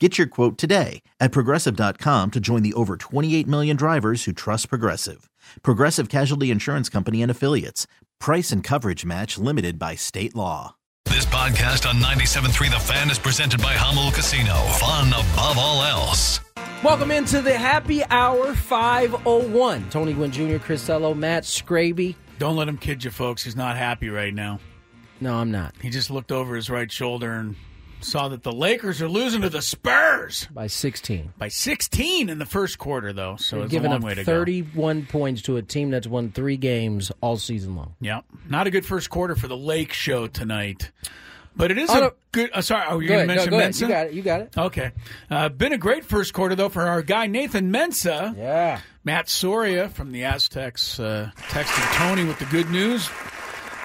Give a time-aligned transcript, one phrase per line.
[0.00, 4.68] Get your quote today at progressive.com to join the over 28 million drivers who trust
[4.68, 5.30] Progressive.
[5.62, 7.86] Progressive Casualty Insurance Company and Affiliates.
[8.18, 10.74] Price and coverage match limited by state law.
[11.04, 14.54] This podcast on 97.3 The Fan is presented by Jamul Casino.
[14.80, 16.40] Fun above all else.
[16.82, 19.90] Welcome into the happy hour 501.
[19.90, 22.16] Tony Gwynn Jr., Chris Ello, Matt Scraby.
[22.40, 23.44] Don't let him kid you, folks.
[23.44, 24.58] He's not happy right now.
[25.20, 25.76] No, I'm not.
[25.80, 27.54] He just looked over his right shoulder and
[28.04, 31.32] saw that the Lakers are losing to the Spurs By 16.
[31.38, 33.36] by 16 in the first quarter, though.
[33.36, 36.06] So They're it's a giving long up way to 31 points to a team that's
[36.06, 37.86] won three games all season long.
[37.86, 37.94] go.
[38.00, 40.90] Yeah, not a good first quarter for the Lake Show tonight.
[41.56, 42.10] But it is Oh, a no.
[42.32, 42.50] good.
[42.52, 43.70] Uh, sorry, are you Go going to No, mention go ahead.
[43.72, 43.80] Mensah?
[43.82, 44.12] You got it.
[44.12, 44.58] You got it.
[44.58, 44.90] Okay.
[45.30, 48.36] Uh, been a great first quarter, though, for our guy, Nathan Mensah.
[48.36, 48.80] Yeah.
[49.04, 53.08] Matt Soria from the Aztecs uh, texted Tony with the good news.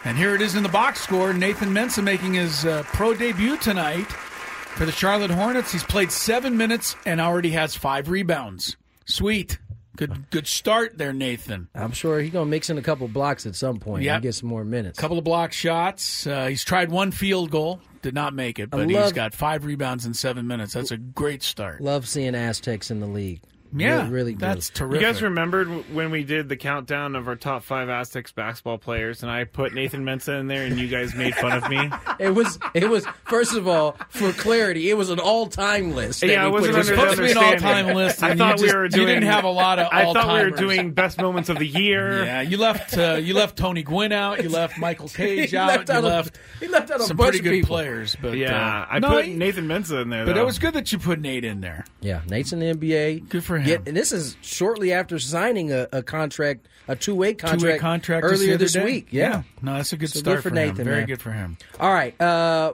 [0.05, 1.33] And here it is in the box score.
[1.33, 5.71] Nathan Mensah making his uh, pro debut tonight for the Charlotte Hornets.
[5.71, 8.77] He's played seven minutes and already has five rebounds.
[9.05, 9.59] Sweet.
[9.97, 11.67] Good good start there, Nathan.
[11.75, 14.13] I'm sure he's going to mix in a couple blocks at some point Yep.
[14.15, 14.97] and get some more minutes.
[14.97, 16.25] A couple of block shots.
[16.25, 20.05] Uh, he's tried one field goal, did not make it, but he's got five rebounds
[20.05, 20.71] in seven minutes.
[20.71, 21.81] That's a great start.
[21.81, 23.41] Love seeing Aztecs in the league.
[23.75, 24.39] Yeah, really, really good.
[24.41, 28.77] that's You guys remembered when we did the countdown of our top five Aztecs basketball
[28.77, 31.89] players, and I put Nathan Mensah in there, and you guys made fun of me.
[32.19, 32.59] It was.
[32.73, 33.05] It was.
[33.27, 36.19] First of all, for clarity, it was an all-time list.
[36.19, 37.15] that Yeah, I we wasn't put It's under together.
[37.15, 38.23] supposed to be an all-time list.
[38.23, 39.87] I thought you we just- were You didn't have a lot of.
[39.93, 42.25] I thought we were doing best moments of the year.
[42.25, 44.43] Yeah, you left uh, you left Tony Gwynn out.
[44.43, 45.67] You left Michael Cage out.
[45.69, 47.67] left you out a- left he left out a some bunch pretty of good people.
[47.77, 48.17] players.
[48.21, 50.25] But Yeah, uh, I no, put he- Nathan Mensah in there.
[50.25, 50.41] But though.
[50.41, 51.85] it was good that you put Nate in there.
[52.01, 53.29] Yeah, Nate's in the NBA.
[53.29, 53.65] Good for him.
[53.67, 58.25] Get- and this is shortly after signing a, a contract, a two-way contract, Two-way contract
[58.25, 58.83] earlier this day.
[58.83, 59.07] week.
[59.11, 59.43] Yeah.
[59.61, 60.55] no, that's a good So good start for him.
[60.55, 61.07] Nathan, Very man.
[61.07, 61.57] good for him.
[61.79, 62.19] All right.
[62.21, 62.73] Uh,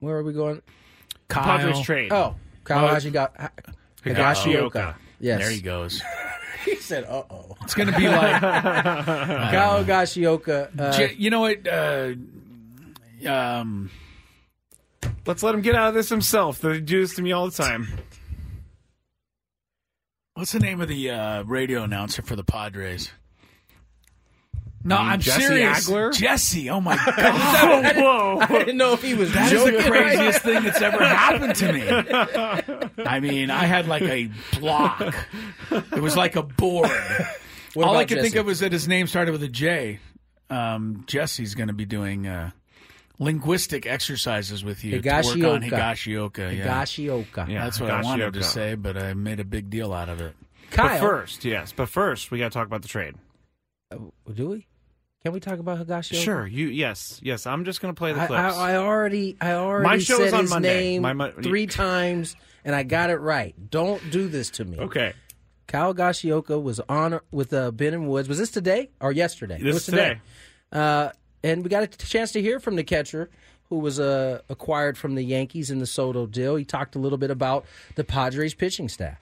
[0.00, 0.62] where are we going?
[1.28, 2.12] Kyle, Padres trade.
[2.12, 2.34] Oh,
[2.64, 3.50] Kyle Oh, Hashioka.
[4.04, 4.94] Higashioka.
[5.20, 5.40] Yes.
[5.40, 6.02] there he goes.
[6.64, 10.80] He said, "Uh oh." It's going to be like Kyle Higashioka.
[10.80, 11.64] Uh, J- you know what.
[11.68, 12.14] Uh,
[13.28, 13.88] um,
[15.24, 16.60] Let's let him get out of this himself.
[16.60, 17.86] They do this to me all the time.
[20.36, 23.10] What's the name of the uh, radio announcer for the Padres?
[24.84, 25.90] No, I'm Jesse serious.
[25.90, 26.12] Agler?
[26.14, 26.70] Jesse.
[26.70, 27.96] Oh my god.
[27.96, 28.38] Whoa!
[28.40, 29.78] I didn't know if he was That is joking.
[29.82, 33.04] the craziest thing that's ever happened to me.
[33.04, 34.30] I mean, I had like a
[34.60, 35.02] block.
[35.72, 36.88] It was like a board.
[37.74, 39.98] What All I could think of was that his name started with a J.
[40.50, 42.50] Um, Jesse's going to be doing uh,
[43.18, 45.70] linguistic exercises with you to work on Higashioka.
[45.70, 46.56] Higashioka.
[46.56, 46.66] Yeah.
[46.66, 47.48] Higashioka.
[47.48, 47.64] Yeah.
[47.64, 50.34] That's what I wanted to say, but I made a big deal out of it.
[50.74, 51.72] But first, yes.
[51.72, 53.14] But first, we got to talk about the trade.
[53.90, 53.96] Uh,
[54.32, 54.66] do we?
[55.22, 56.22] Can we talk about Higashioka?
[56.22, 56.46] Sure.
[56.46, 56.68] You.
[56.68, 57.20] Yes.
[57.22, 57.46] Yes.
[57.46, 58.56] I'm just going to play the I, clips.
[58.56, 60.74] I, I already, I already My show said is on his Monday.
[60.92, 63.54] name My mo- three times, and I got it right.
[63.70, 64.78] Don't do this to me.
[64.78, 65.14] okay.
[65.66, 68.28] Kyle Gashioka was on with uh, Ben and Woods.
[68.28, 69.58] Was this today or yesterday?
[69.58, 70.20] This it was is today.
[70.70, 71.10] Uh,
[71.42, 73.30] and we got a chance to hear from the catcher
[73.68, 76.56] who was uh, acquired from the Yankees in the Soto deal.
[76.56, 77.64] He talked a little bit about
[77.96, 79.18] the Padres pitching staff.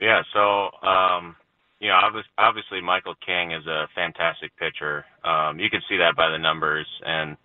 [0.00, 1.36] Yeah, so um,
[1.80, 2.00] you know,
[2.38, 5.04] obviously, Michael King is a fantastic pitcher.
[5.22, 7.36] Um, you can see that by the numbers, and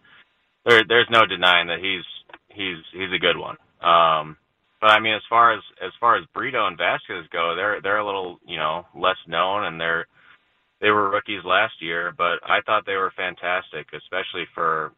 [0.66, 2.06] there, there's no denying that he's
[2.48, 3.58] he's he's a good one.
[3.82, 4.38] Um,
[4.82, 7.98] but I mean, as far as as far as Brito and Vasquez go, they're they're
[7.98, 10.08] a little you know less known, and they're
[10.82, 14.94] they were rookies last year, but I thought they were fantastic, especially for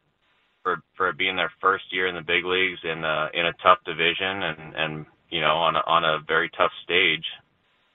[0.64, 3.80] for for being their first year in the big leagues in a in a tough
[3.86, 7.26] division and and you know on a, on a very tough stage.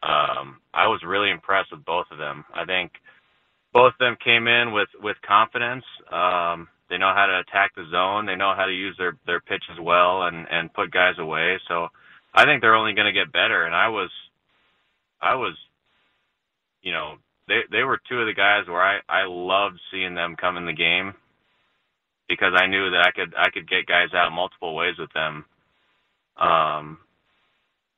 [0.02, 2.44] Um, I was really impressed with both of them.
[2.54, 2.92] I think
[3.72, 5.84] both of them came in with with confidence.
[6.12, 8.26] Um, they know how to attack the zone.
[8.26, 11.58] They know how to use their their pitches well and and put guys away.
[11.68, 11.88] So
[12.36, 13.64] I think they're only going to get better.
[13.64, 14.10] And I was,
[15.20, 15.56] I was,
[16.82, 17.14] you know,
[17.48, 20.66] they they were two of the guys where I I loved seeing them come in
[20.66, 21.14] the game
[22.28, 25.44] because I knew that I could I could get guys out multiple ways with them.
[26.36, 26.98] Um,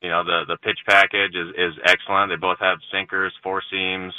[0.03, 2.31] you know, the the pitch package is is excellent.
[2.31, 4.13] They both have sinkers, four seams,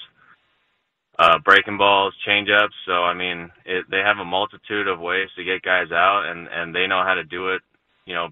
[1.17, 2.75] uh, breaking balls, changeups.
[2.85, 6.47] So I mean, it, they have a multitude of ways to get guys out, and
[6.47, 7.61] and they know how to do it.
[8.05, 8.29] You know,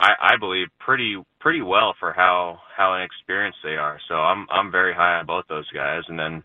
[0.00, 4.00] I, I believe pretty pretty well for how how inexperienced they are.
[4.08, 6.02] So I'm I'm very high on both those guys.
[6.08, 6.42] And then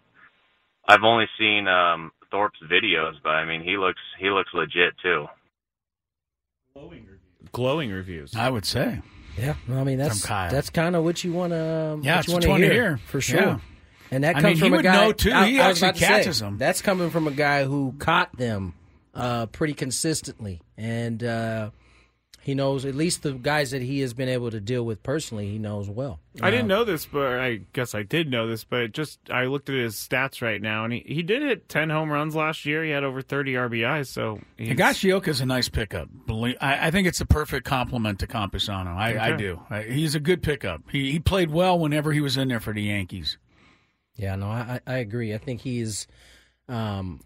[0.88, 5.26] I've only seen um, Thorpe's videos, but I mean he looks he looks legit too.
[7.52, 8.36] Glowing reviews.
[8.36, 9.02] I would say.
[9.38, 12.50] Yeah, well, I mean that's that's kind of what you want to Yeah, what you
[12.50, 12.98] want to hear, hear.
[12.98, 13.40] for sure.
[13.40, 13.60] Yeah.
[14.12, 15.06] And that I comes mean, he from a would guy.
[15.06, 15.32] know, too.
[15.32, 16.58] I, He I actually about to say, catches 'em.
[16.58, 18.74] That's coming from a guy who caught them
[19.14, 21.70] uh, pretty consistently, and uh,
[22.42, 25.50] he knows at least the guys that he has been able to deal with personally.
[25.50, 26.20] He knows well.
[26.42, 28.64] I didn't know this, but I guess I did know this.
[28.64, 31.90] But just I looked at his stats right now, and he, he did hit ten
[31.90, 32.84] home runs last year.
[32.84, 34.08] He had over thirty RBIs.
[34.08, 36.10] So Higashioka is a nice pickup.
[36.30, 38.96] I, I think it's a perfect complement to Campusano.
[38.96, 39.62] I, I do.
[39.70, 40.84] I, he's a good pickup.
[40.92, 43.38] He, he played well whenever he was in there for the Yankees.
[44.16, 45.34] Yeah, no, I, I I agree.
[45.34, 46.08] I think he's,
[46.68, 47.22] um,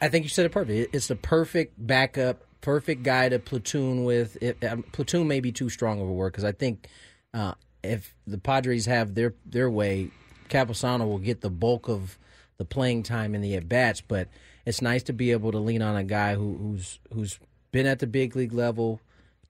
[0.00, 0.94] I think you said it perfect.
[0.94, 4.42] It's the perfect backup, perfect guy to platoon with.
[4.42, 6.88] It, um, platoon may be too strong of a word because I think
[7.34, 10.10] uh, if the Padres have their their way,
[10.48, 12.18] Campusano will get the bulk of
[12.56, 14.00] the playing time in the at bats.
[14.00, 14.28] But
[14.64, 17.38] it's nice to be able to lean on a guy who, who's who's
[17.72, 19.00] been at the big league level,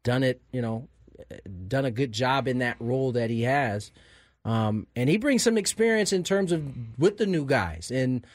[0.02, 0.88] done it, you know,
[1.68, 3.92] done a good job in that role that he has.
[4.44, 8.26] Um, and he brings some experience in terms of with the new guys and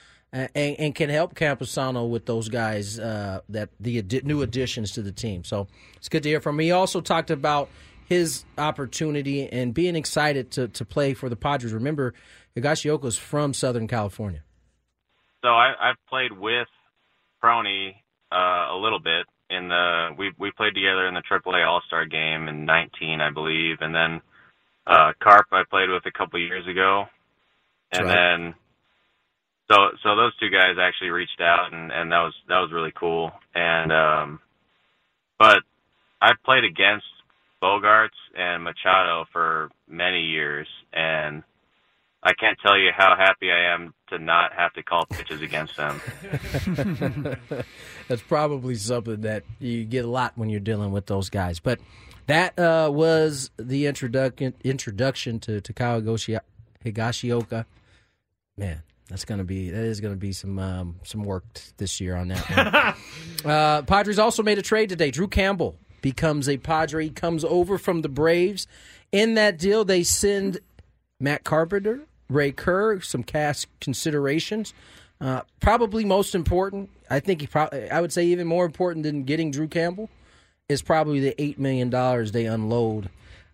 [0.55, 5.11] and, and can help Campusano with those guys uh, that the new additions to the
[5.11, 5.43] team.
[5.43, 6.65] So it's good to hear from him.
[6.65, 7.69] He also talked about
[8.05, 11.73] his opportunity and being excited to, to play for the Padres.
[11.73, 12.13] Remember,
[12.55, 14.43] Higashioka's from Southern California.
[15.43, 16.67] So I, I've played with
[17.43, 17.95] Cronny
[18.31, 18.35] uh,
[18.71, 22.47] a little bit in the we we played together in the AAA All Star game
[22.47, 24.21] in '19, I believe, and then
[24.85, 27.05] uh, Carp I played with a couple years ago,
[27.91, 28.13] and right.
[28.13, 28.53] then
[29.69, 32.93] so so those two guys actually reached out, and and that was that was really
[32.95, 33.31] cool.
[33.53, 34.39] And um,
[35.39, 35.59] but
[36.21, 37.05] I've played against
[37.61, 41.43] Bogaerts and Machado for many years, and
[42.23, 45.75] I can't tell you how happy I am to not have to call pitches against
[45.77, 46.01] them.
[48.07, 51.59] That's probably something that you get a lot when you're dealing with those guys.
[51.59, 51.79] But
[52.27, 56.39] that uh, was the introduction introduction to Takao Higashi-
[56.85, 57.65] Higashioka.
[58.57, 62.15] Man, that's gonna be that is gonna be some um, some work t- this year
[62.15, 62.95] on that.
[63.43, 63.51] One.
[63.51, 65.11] uh, Padres also made a trade today.
[65.11, 68.67] Drew Campbell becomes a Padre, He comes over from the Braves.
[69.11, 70.59] In that deal, they send
[71.19, 74.73] Matt Carpenter, Ray Kerr, some cash considerations.
[75.19, 79.23] Uh, probably most important, I think he probably, I would say even more important than
[79.23, 80.09] getting Drew Campbell
[80.69, 83.09] is probably the eight million dollars they unload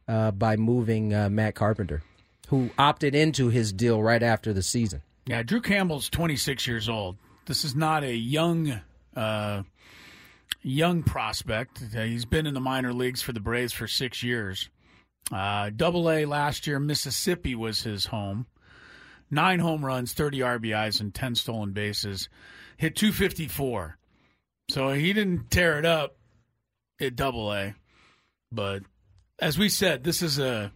[0.07, 2.01] uh, by moving uh, Matt Carpenter,
[2.49, 5.01] who opted into his deal right after the season.
[5.25, 7.17] Yeah, Drew Campbell's 26 years old.
[7.45, 8.81] This is not a young
[9.15, 9.63] uh,
[10.61, 11.79] young prospect.
[11.93, 14.69] He's been in the minor leagues for the Braves for six years.
[15.31, 18.47] Uh, Double A last year, Mississippi was his home.
[19.31, 22.29] Nine home runs, 30 RBIs, and 10 stolen bases.
[22.77, 23.97] Hit 254.
[24.69, 26.17] So he didn't tear it up
[26.99, 27.73] at Double A.
[28.51, 28.83] But
[29.39, 30.71] as we said, this is a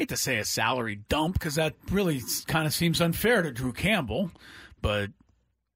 [0.00, 3.72] hate to say a salary dump because that really kind of seems unfair to Drew
[3.72, 4.30] Campbell,
[4.80, 5.10] but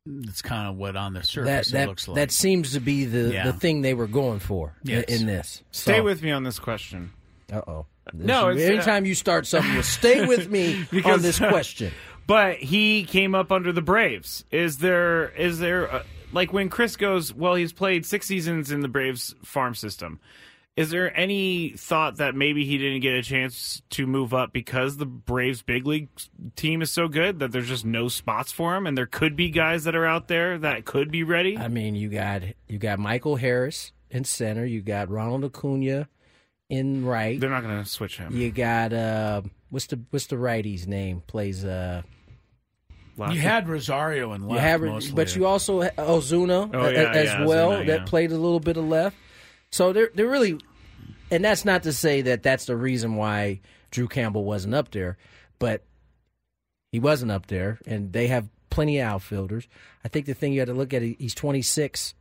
[0.06, 2.16] it's kind of what on the surface that it looks like.
[2.16, 3.44] that seems to be the, Yeah.
[3.44, 5.04] the thing they were going for Yes.
[5.04, 5.62] in this.
[5.70, 7.12] Stay with me on this question.
[7.52, 7.86] Uh oh.
[8.12, 11.92] No, it's, uh, anytime you start something, with stay with me on this question.
[12.26, 14.44] But he came up under the Braves.
[14.50, 16.02] Is there is there uh,
[16.32, 17.32] like when Chris goes?
[17.34, 20.20] Well, he's played six seasons in the Braves farm system.
[20.76, 24.96] Is there any thought that maybe he didn't get a chance to move up because
[24.96, 26.08] the Braves big league
[26.56, 29.50] team is so good that there's just no spots for him, and there could be
[29.50, 31.56] guys that are out there that could be ready?
[31.56, 34.64] I mean, you got you got Michael Harris in center.
[34.64, 36.08] You got Ronald Acuna
[36.68, 37.38] in right.
[37.38, 38.36] They're not going to switch him.
[38.36, 41.22] You got uh, what's the what's the righty's name?
[41.28, 42.02] Plays uh,
[43.16, 45.12] Last- you had Rosario and left you have, mostly.
[45.14, 48.76] but you also Ozuna Oh, yeah, as yeah, well Ozuna, that played a little bit
[48.76, 49.16] of left.
[49.74, 50.60] So they're they're really,
[51.32, 53.58] and that's not to say that that's the reason why
[53.90, 55.18] Drew Campbell wasn't up there,
[55.58, 55.82] but
[56.92, 59.66] he wasn't up there, and they have plenty of outfielders.
[60.04, 62.14] I think the thing you have to look at, he's 26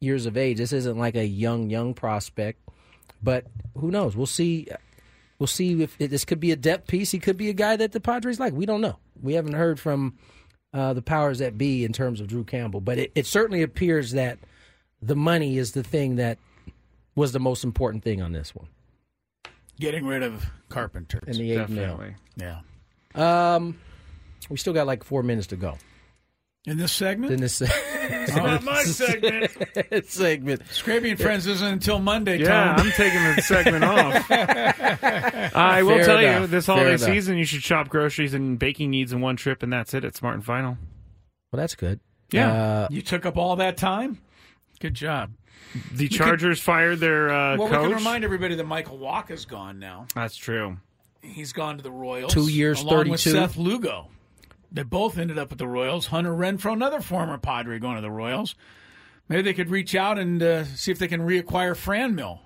[0.00, 0.58] years of age.
[0.58, 2.60] This isn't like a young young prospect.
[3.22, 3.46] but
[3.78, 4.14] who knows?
[4.14, 4.68] We'll see.
[5.38, 7.10] We'll see if this could be a depth piece.
[7.10, 8.52] He could be a guy that the Padres like.
[8.52, 8.98] We don't know.
[9.22, 10.18] We haven't heard from
[10.74, 14.10] uh, the powers that be in terms of Drew Campbell, but it, it certainly appears
[14.10, 14.38] that
[15.00, 16.36] the money is the thing that
[17.18, 18.68] was the most important thing on this one.
[19.80, 21.20] Getting rid of Carpenter.
[21.26, 21.96] And the eight mil.
[21.98, 22.14] Definitely.
[22.36, 22.60] Yeah.
[23.54, 23.78] Um,
[24.48, 25.76] we still got like four minutes to go
[26.66, 29.50] In this segment, in this It's not my segment.
[30.08, 30.62] segment.
[30.70, 32.38] Scrappy and Friends isn't until Monday.
[32.38, 32.86] Yeah, Tom.
[32.86, 34.26] I'm taking the segment off.
[34.30, 36.50] I will Fair tell you, enough.
[36.50, 37.06] this Fair holiday enough.
[37.06, 40.14] season, you should shop groceries and baking needs in one trip, and that's it at
[40.16, 40.76] Smart and Final.
[41.52, 42.00] Well, that's good.
[42.30, 42.52] Yeah.
[42.52, 44.18] Uh, You took up all that time.
[44.80, 45.32] Good job.
[45.92, 47.82] The Chargers fired their uh, Well, coach.
[47.82, 50.06] we can remind everybody that Michael Wacha's gone now.
[50.14, 50.78] that's true.
[51.20, 52.32] He's gone to the Royals.
[52.32, 54.08] Two years, along with Seth Lugo.
[54.72, 56.06] They both ended up at the Royals.
[56.06, 58.54] Hunter Renfroe, another former Padre, going to the Royals.
[59.28, 62.38] Maybe they could reach out and uh, see if they can reacquire Franmil.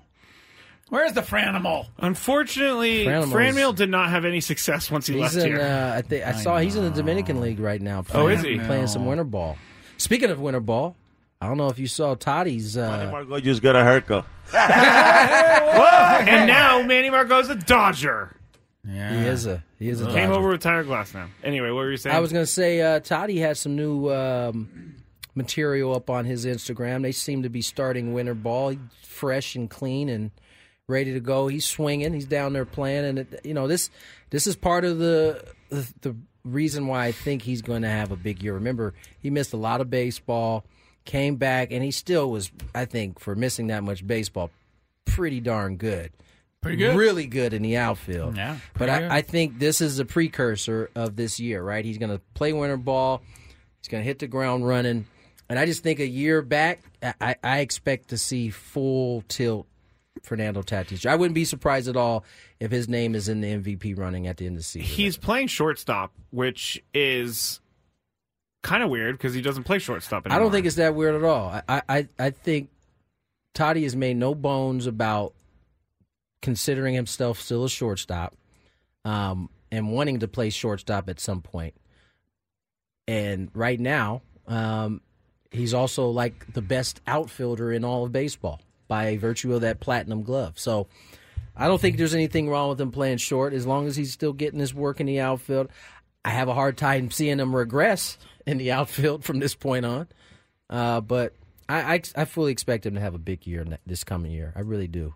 [0.88, 1.86] Where's the Franimal?
[1.98, 5.46] Unfortunately, Franimals- Franmil did not have any success once he he's left in.
[5.46, 5.60] here.
[5.60, 8.04] Uh, I think I saw he's in the Dominican League right now.
[8.14, 8.58] Oh, is he?
[8.58, 9.56] playing some winter ball?
[9.96, 10.96] Speaking of winter ball,
[11.42, 12.76] I don't know if you saw Toddy's.
[12.76, 14.24] Uh, Manny Margot just got a haircut.
[14.54, 18.36] and now Manny Margot's a Dodger.
[18.86, 19.10] Yeah.
[19.10, 20.04] he is a he is a.
[20.04, 20.32] Came Dodger.
[20.34, 21.26] over with Tyler Glasnow.
[21.42, 22.14] Anyway, what were you saying?
[22.14, 24.94] I was going to say uh, Toddy has some new um,
[25.34, 27.02] material up on his Instagram.
[27.02, 30.30] They seem to be starting winter ball, fresh and clean and
[30.86, 31.48] ready to go.
[31.48, 32.12] He's swinging.
[32.14, 33.90] He's down there playing, and it, you know this
[34.30, 38.12] this is part of the, the the reason why I think he's going to have
[38.12, 38.54] a big year.
[38.54, 40.64] Remember, he missed a lot of baseball,
[41.04, 44.50] came back, and he still was, I think, for missing that much baseball,
[45.04, 46.12] pretty darn good.
[46.60, 46.96] Pretty good.
[46.96, 48.36] Really good in the outfield.
[48.36, 48.88] Yeah, But.
[48.88, 51.84] I, I think this is a precursor of this year, right?
[51.84, 53.22] He's going to play winter ball.
[53.80, 55.06] He's going to hit the ground running.
[55.48, 56.80] And I just think a year back,
[57.20, 59.66] I, I expect to see full tilt
[60.22, 61.04] Fernando Tatis.
[61.04, 62.24] I wouldn't be surprised at all
[62.60, 64.86] if his name is in the MVP running at the end of the season.
[64.88, 67.60] He's playing shortstop, which is
[68.62, 71.24] kind of weird because he doesn't play shortstop I don't think it's that weird at
[71.24, 71.60] all.
[71.68, 72.70] I, I, I think
[73.54, 75.34] Toddy has made no bones about
[76.40, 78.34] considering himself still a shortstop
[79.04, 81.74] um, and wanting to play shortstop at some point.
[83.08, 85.00] And right now, um,
[85.50, 90.22] he's also like the best outfielder in all of baseball by virtue of that platinum
[90.22, 90.58] glove.
[90.58, 90.86] So
[91.56, 94.32] I don't think there's anything wrong with him playing short as long as he's still
[94.32, 95.68] getting his work in the outfield.
[96.24, 100.08] I have a hard time seeing him regress in the outfield from this point on.
[100.70, 101.34] Uh, but
[101.68, 104.52] I, I, I fully expect him to have a big year this coming year.
[104.56, 105.14] I really do.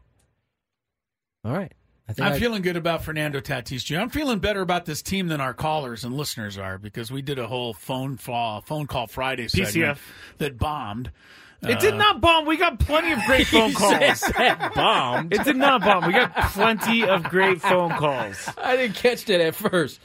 [1.45, 1.73] All right.
[2.09, 3.99] I think I'm I- feeling good about Fernando Tatis Jr.
[3.99, 7.39] I'm feeling better about this team than our callers and listeners are because we did
[7.39, 9.99] a whole phone fall, phone call Friday segment PCF.
[10.39, 11.11] that bombed.
[11.63, 12.47] It did not bomb.
[12.47, 14.23] We got plenty of great phone calls.
[14.75, 15.33] bombed.
[15.33, 16.07] It did not bomb.
[16.07, 18.49] We got plenty of great phone calls.
[18.63, 19.99] I didn't catch that at first.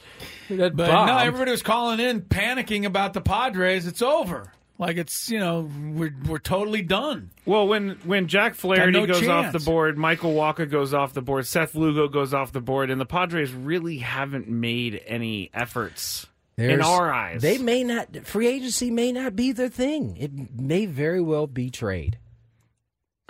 [0.48, 1.08] That But bombed.
[1.08, 3.86] no, everybody was calling in panicking about the Padres.
[3.86, 4.52] It's over.
[4.78, 7.30] Like it's you know we're we're totally done.
[7.46, 11.22] Well, when when Jack Flaherty no goes off the board, Michael Wacha goes off the
[11.22, 16.26] board, Seth Lugo goes off the board, and the Padres really haven't made any efforts
[16.56, 17.42] in There's- our eyes.
[17.42, 20.16] They may not free agency may not be their thing.
[20.18, 22.18] It may very well be trade.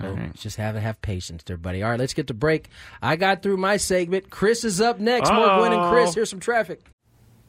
[0.00, 1.82] So just have have patience there, buddy.
[1.82, 2.68] All right, let's get to break.
[3.02, 4.30] I got through my segment.
[4.30, 5.30] Chris is up next.
[5.30, 6.14] More Gwynn and Chris.
[6.14, 6.80] Here's some traffic.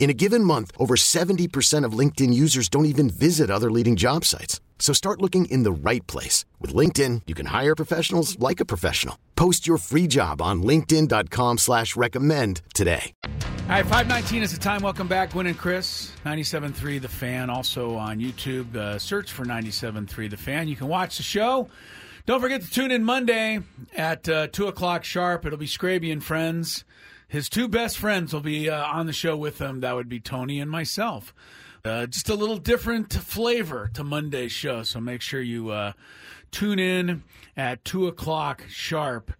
[0.00, 4.24] In a given month, over 70% of LinkedIn users don't even visit other leading job
[4.24, 4.60] sites.
[4.78, 6.46] So start looking in the right place.
[6.58, 9.18] With LinkedIn, you can hire professionals like a professional.
[9.36, 13.12] Post your free job on linkedin.com slash recommend today.
[13.24, 14.80] All right, 519 is the time.
[14.80, 16.12] Welcome back, Gwynn and Chris.
[16.24, 18.74] 97.3 The Fan, also on YouTube.
[18.74, 20.66] Uh, search for 97.3 The Fan.
[20.66, 21.68] You can watch the show.
[22.24, 23.60] Don't forget to tune in Monday
[23.94, 25.44] at uh, 2 o'clock sharp.
[25.44, 26.84] It'll be Scraby and Friends.
[27.30, 29.80] His two best friends will be uh, on the show with him.
[29.80, 31.32] That would be Tony and myself.
[31.84, 34.82] Uh, just a little different flavor to Monday's show.
[34.82, 35.92] So make sure you uh,
[36.50, 37.22] tune in
[37.56, 39.32] at 2 o'clock sharp.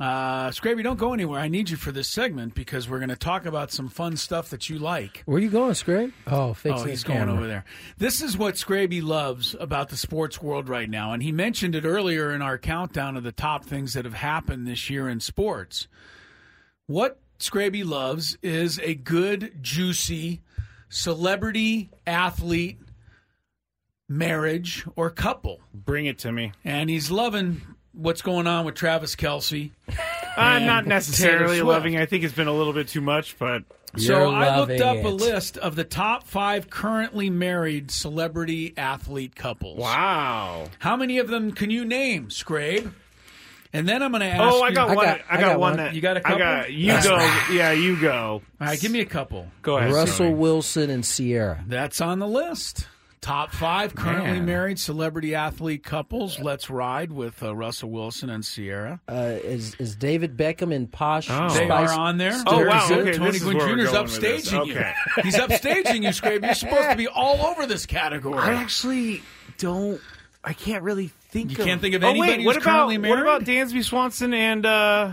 [0.00, 1.40] Uh, Scraby, don't go anywhere.
[1.40, 4.50] I need you for this segment because we're going to talk about some fun stuff
[4.50, 5.22] that you like.
[5.24, 6.12] Where are you going, Scrape?
[6.26, 7.34] Oh, Oh, he's his going camera.
[7.36, 7.64] over there.
[7.96, 11.84] This is what Scraby loves about the sports world right now, and he mentioned it
[11.84, 15.86] earlier in our countdown of the top things that have happened this year in sports.
[16.86, 20.42] What Scraby loves is a good, juicy
[20.88, 22.78] celebrity athlete
[24.08, 26.52] marriage or couple, Bring it to me.
[26.64, 27.62] and he's loving
[27.92, 29.70] what's going on with Travis Kelce.
[30.36, 31.94] I'm And not necessarily loving.
[31.94, 32.00] it.
[32.02, 33.62] I think it's been a little bit too much, but
[33.96, 38.74] So You're I looked loving up a list of the top five currently married celebrity
[38.76, 39.78] athlete couples.
[39.78, 40.66] wow.
[40.80, 42.92] How many of them can you name, Scrabe?
[43.74, 44.74] And then I'm going to ask Oh, I you.
[44.74, 45.04] got I one.
[45.04, 45.76] got- I I got, got one one.
[45.78, 46.36] that You got a couple?
[46.36, 47.16] I got you That's go.
[47.16, 47.48] right.
[47.52, 48.40] Yeah, you go.
[48.60, 49.48] All right, give me a couple.
[49.62, 49.92] Go ahead.
[49.92, 50.36] Russell Scraby.
[50.36, 51.62] Wilson and Ciara.
[51.66, 52.86] That's on the list.
[53.20, 54.44] Top five currently Man.
[54.44, 56.38] married celebrity athlete couples.
[56.38, 59.00] Let's ride with uh, Russell Wilson and Ciara.
[59.08, 61.28] Uh, is is David Beckham and Posh?
[61.30, 61.48] Oh.
[61.48, 62.34] They are on there.
[62.46, 63.80] Oh, wow, okay, Tony this is Gwynn where we're Jr.
[63.82, 64.50] is going with this.
[64.52, 65.22] upstaging you.
[65.22, 66.44] He's upstaging you, Scrabe.
[66.44, 68.36] You're supposed to be all over this category.
[68.38, 69.22] I actually
[69.56, 70.00] don't.
[70.44, 71.50] I can't really think.
[71.52, 73.42] You of, can't think of oh, anybody wait, what who's about currently what about?
[73.44, 75.12] Dansby Swanson and uh,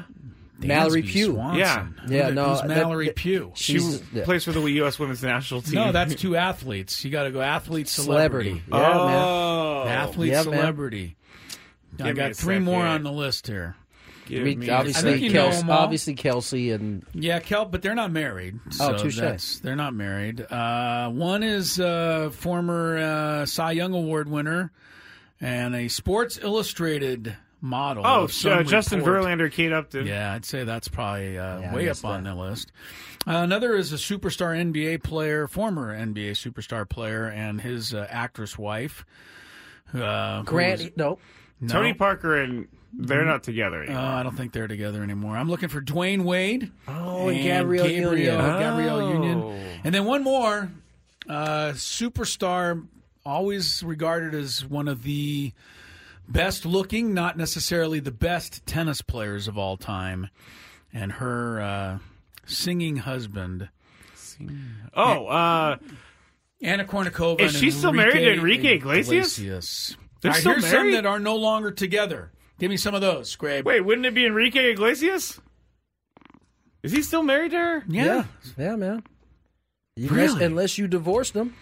[0.59, 1.33] Mallory Dansby Pugh.
[1.33, 1.59] Swanson.
[1.59, 1.87] Yeah.
[2.07, 3.51] Yeah, Who- no, Who's Mallory that- Pugh?
[3.55, 4.23] she She's- yeah.
[4.23, 4.99] plays for the U.S.
[4.99, 5.75] Women's National Team?
[5.75, 7.03] No, that's two athletes.
[7.03, 8.61] You got to go athlete, Celebrity.
[8.67, 8.71] celebrity.
[8.71, 9.25] Yeah, man.
[9.27, 10.43] oh, Athlete, Yeah, man.
[10.43, 11.15] celebrity.
[11.99, 12.91] I got three more second.
[12.91, 13.75] on the list here.
[14.27, 18.11] Give me obviously, think you know Kelce, obviously Kelce and Yeah, Kel, but they're not
[18.11, 18.59] married.
[18.79, 19.57] Oh, So touche.
[19.57, 20.39] They're not married.
[20.41, 24.71] Uh, one is uh, former uh, Cy Young Award winner
[25.41, 28.03] and a Sports Illustrated model.
[28.05, 29.23] Oh, of some uh, Justin report.
[29.25, 30.05] Verlander, Kate Upton.
[30.07, 32.71] Yeah, I'd say that's probably uh, Yeah, way up missed on the list.
[33.27, 38.57] Uh, another is a superstar NBA player, former NBA superstar player, and his uh, actress
[38.57, 39.05] wife.
[39.93, 40.81] Uh, who Grant.
[40.81, 41.19] was- no,
[41.59, 41.67] no.
[41.67, 44.01] Tony Parker and they're not together Uh, anymore.
[44.01, 45.37] I don't think they're together anymore.
[45.37, 46.71] I'm looking for Dwyane Wade.
[46.87, 48.37] Oh, and Gabrielle Union.
[48.37, 49.11] Gabrielle Oh.
[49.13, 49.79] Union.
[49.83, 50.71] And then one more
[51.29, 52.85] uh, superstar,
[53.25, 55.53] always regarded as one of the
[56.27, 60.29] best looking, not necessarily the best tennis players of all time,
[60.93, 61.97] and her uh,
[62.45, 63.69] singing husband.
[64.95, 65.77] oh, uh,
[66.61, 67.41] Anna Kournikova.
[67.41, 69.37] Is and she still married to Enrique Iglesias?
[69.37, 69.97] Iglesias.
[70.21, 72.31] They're All right, still here's some that are no longer together.
[72.59, 73.65] Give me some of those, Scrape.
[73.65, 75.41] wait, wouldn't it be Enrique Iglesias?
[76.83, 77.83] Is he still married to her?
[77.87, 78.05] Yeah.
[78.05, 78.23] yeah,
[78.57, 79.03] yeah, man.
[79.97, 80.45] Unless, Really?
[80.45, 81.55] unless you divorced them.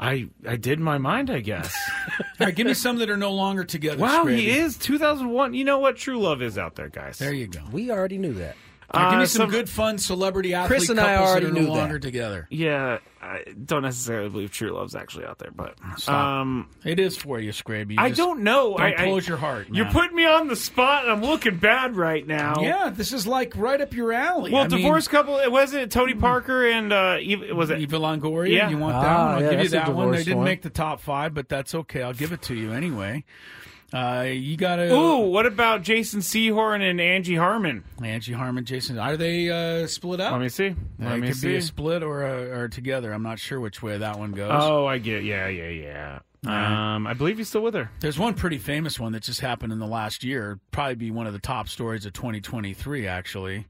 [0.00, 1.76] I I did in my mind, I guess.
[2.40, 3.98] All right, give me some that are no longer together.
[4.00, 4.36] wow, Scraby.
[4.38, 5.52] he is 2001.
[5.52, 5.96] You know what?
[5.96, 7.18] True love is out there, guys.
[7.18, 7.60] There you go.
[7.70, 8.56] We already knew that.
[8.92, 11.30] All right, give Uh, me some, some- good, fun celebrity athlete Chris and I couples
[11.30, 11.78] already that are knew no that.
[11.80, 12.46] longer together.
[12.50, 15.76] Yeah, I don't necessarily believe true love's actually out there, but
[16.08, 17.94] um, It is for you, Scraby.
[17.98, 18.70] I don't know.
[18.76, 19.68] Don't I, I- close your heart.
[19.70, 22.54] You're putting me on the spot, and I'm looking bad right now.
[22.62, 24.50] Yeah, this is like right up your alley.
[24.52, 25.38] Well, I mean, divorce couple.
[25.38, 27.78] It wasn't Tony Parker and uh, Eve, was it?
[27.78, 28.52] Eva Longoria.
[28.54, 28.70] Yeah.
[28.70, 29.34] You want that Ah, one?
[29.36, 30.10] I'll yeah, give you that one.
[30.10, 30.44] They didn't one.
[30.46, 32.02] make the top five, but that's okay.
[32.02, 33.24] I'll give it to you anyway.
[33.92, 34.92] Uh, you got to.
[34.94, 37.82] Ooh, what about Jason Sehorn and Angie Harmon?
[38.02, 38.98] Angie Harmon, Jason.
[38.98, 40.32] Are they uh, split up?
[40.32, 40.74] Let me see.
[40.98, 41.48] Let it me could see.
[41.48, 43.12] be a split or a, or together.
[43.12, 44.50] I'm not sure which way that one goes.
[44.54, 45.24] oh, I get.
[45.24, 46.18] Yeah, yeah, yeah.
[46.46, 47.90] Um, I believe he's still with her.
[48.00, 50.58] There's one pretty famous one that just happened in the last year.
[50.70, 53.66] Probably be one of the top stories of 2023, actually.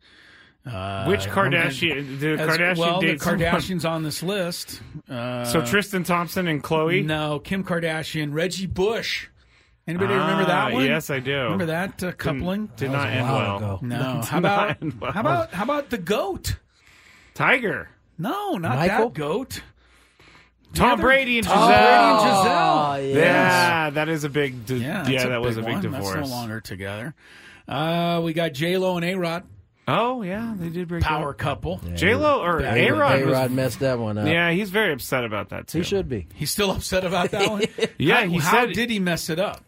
[0.66, 2.20] Uh, Which Kardashian?
[2.20, 3.40] The as- Kardashian well, the date someone?
[3.40, 4.82] Kardashians on this list.
[5.08, 7.04] Uh, So Tristan Thompson and Khloe.
[7.04, 9.28] no, Kim Kardashian, Reggie Bush.
[9.88, 10.84] Anybody remember Ah, that one?
[10.84, 11.32] Yes, I do.
[11.36, 12.66] Remember that uh, coupling?
[12.76, 13.56] Did That not end well.
[13.56, 13.78] ago.
[13.82, 14.20] No.
[14.24, 15.12] How about well.
[15.12, 16.56] how about how about the goat?
[17.34, 17.88] Tiger?
[18.18, 19.08] No, not Michael?
[19.08, 19.62] that goat.
[20.74, 21.78] Tom other- Brady and Tom Gisele.
[21.78, 22.52] Brady and Gisele.
[22.52, 24.66] Oh, Yeah, that is a big.
[24.66, 25.82] d- Yeah, Yeah, that's that was a big one.
[25.82, 26.14] divorce.
[26.14, 27.14] That's no longer together.
[27.66, 29.44] Uh, we got J Lo and A Rod,
[29.88, 31.38] Oh yeah, they did break power up.
[31.38, 31.80] couple.
[31.96, 33.22] J Lo or A Rod?
[33.22, 34.26] A-Rod messed that one up.
[34.28, 35.78] Yeah, he's very upset about that too.
[35.78, 36.28] He should be.
[36.34, 37.62] He's still upset about that one.
[37.98, 39.64] Yeah, how, he how said- did he mess it up?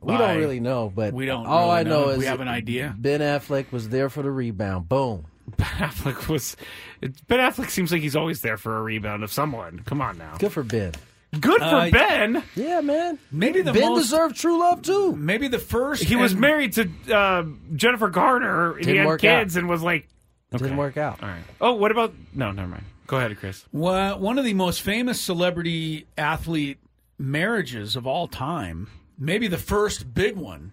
[0.00, 2.08] We By- don't really know, but We don't All really I know, know.
[2.10, 2.94] is We have an idea.
[2.96, 4.88] Ben Affleck was there for the rebound.
[4.88, 5.24] Boom.
[5.56, 6.56] Ben Affleck was.
[7.00, 9.80] Ben Affleck seems like he's always there for a rebound of someone.
[9.86, 10.36] Come on now.
[10.38, 10.92] Good for Ben.
[11.40, 12.42] Good for Uh, Ben.
[12.54, 13.18] Yeah, man.
[13.32, 15.14] Maybe the Ben most, deserved true love too.
[15.16, 16.04] maybe the first.
[16.04, 18.70] He was married to uh, Jennifer Garner.
[18.72, 20.08] and he Didn't had work kids and was like.
[20.52, 21.22] Didn't work out.
[21.22, 21.42] All right.
[21.60, 22.14] Oh, what about?
[22.34, 22.84] No, never mind.
[23.06, 23.64] Go ahead, Chris.
[23.72, 26.78] Well, one of the most famous celebrity athlete
[27.18, 30.72] marriages of all time, maybe the first big one,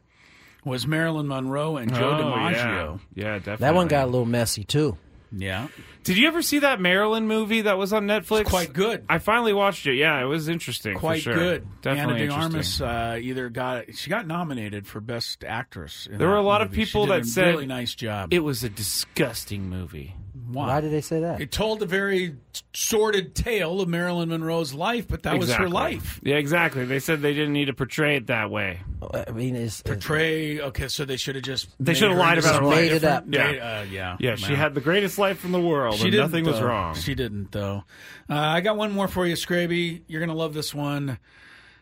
[0.63, 2.99] was Marilyn Monroe and Joe Oh, DiMaggio.
[3.13, 3.65] Yeah, yeah definitely.
[3.65, 4.97] That one got a little messy too.
[5.31, 5.67] Yeah.
[6.03, 8.41] Did you ever see that Marilyn movie that was on Netflix?
[8.41, 9.05] It's quite good.
[9.09, 9.95] I finally watched it.
[9.95, 10.93] Yeah, it was interesting.
[10.93, 11.33] for Quite sure.
[11.33, 11.67] good.
[11.81, 12.53] Definitely Ana de interesting.
[12.53, 16.07] Armas uh, either got she got nominated for best actress.
[16.09, 16.81] in There were a lot of movie.
[16.83, 18.33] She people did that a said really nice job.
[18.33, 20.15] It was a disgusting movie.
[20.47, 20.67] Why?
[20.67, 21.41] Why did they say that?
[21.41, 22.35] It told a very
[22.73, 26.19] sordid tale of Marilyn Monroe's life, but that was her life.
[26.23, 26.85] Yeah, exactly.
[26.85, 28.81] They said they didn't need to portray it that way.
[29.27, 30.59] I mean, it's, Portray.
[30.59, 32.81] Okay, so they should have just They should have lied about her something life.
[32.81, 33.25] Made it up.
[33.29, 33.51] Yeah.
[33.51, 34.17] Made- uh, yeah.
[34.19, 36.95] Yeah, she had the greatest life in the world, She and didn't, nothing was wrong.
[36.95, 37.83] She didn't, though.
[38.29, 40.01] Uh, I got one more for you, Scraby.
[40.07, 41.19] You're going to love this one.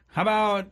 [0.08, 0.68] How about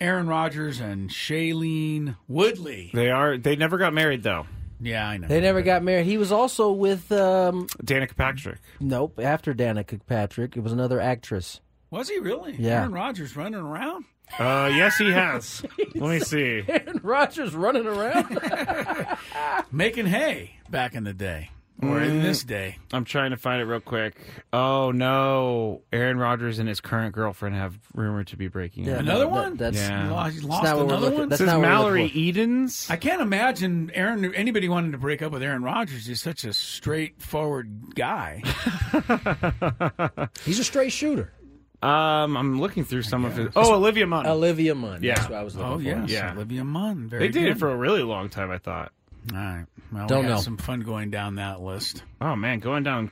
[0.00, 2.90] Aaron Rodgers and Shailene Woodley?
[2.94, 3.36] They are.
[3.38, 4.46] They never got married though.
[4.80, 5.28] Yeah, I know.
[5.28, 6.06] They never got married.
[6.06, 8.58] He was also with um Danica Patrick.
[8.80, 11.60] nope, after Danica Patrick, it was another actress.
[11.90, 12.54] Was he really?
[12.58, 12.80] Yeah.
[12.80, 14.04] Aaron Rodgers running around?
[14.38, 15.62] Uh, yes, he has.
[15.94, 16.62] Let me see.
[16.68, 18.38] Aaron Rodgers running around.
[19.72, 21.50] Making hay back in the day.
[21.80, 22.76] Or in this day.
[22.92, 24.16] I'm trying to find it real quick.
[24.52, 28.98] Oh no, Aaron Rodgers and his current girlfriend have rumored to be breaking up.
[28.98, 29.56] Another that- one?
[29.56, 30.10] that's Yeah.
[30.10, 31.18] Lost, he's that's lost not what we're another looking.
[31.20, 31.28] one?
[31.28, 32.18] That's This is not what we're Mallory for.
[32.18, 32.90] Edens.
[32.90, 34.34] I can't imagine Aaron.
[34.34, 36.06] Anybody wanting to break up with Aaron Rodgers.
[36.06, 38.42] He's such a straightforward guy.
[40.44, 41.32] He's a straight shooter.
[41.80, 43.50] Um, I'm looking through some of his.
[43.54, 44.26] Oh, Olivia Munn.
[44.26, 45.00] Olivia Munn.
[45.02, 45.14] Yeah.
[45.14, 45.82] That's what I was looking oh for.
[45.84, 46.32] yes, Yeah.
[46.32, 47.08] Olivia Munn.
[47.08, 47.50] Very they did good.
[47.52, 48.50] it for a really long time.
[48.50, 48.90] I thought.
[49.32, 49.66] All right.
[49.92, 50.40] Well, Don't we had know.
[50.40, 52.02] some fun going down that list.
[52.20, 53.10] Oh man, going down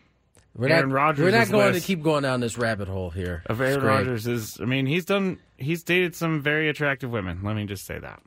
[0.55, 1.87] We're Aaron not, Rodgers' We're not going list.
[1.87, 3.43] to keep going down this rabbit hole here.
[3.47, 3.85] of Aaron It's.
[3.85, 4.59] Rodgers is.
[4.61, 5.39] I mean, he's done.
[5.57, 7.41] He's dated some very attractive women.
[7.43, 8.21] Let me just say that.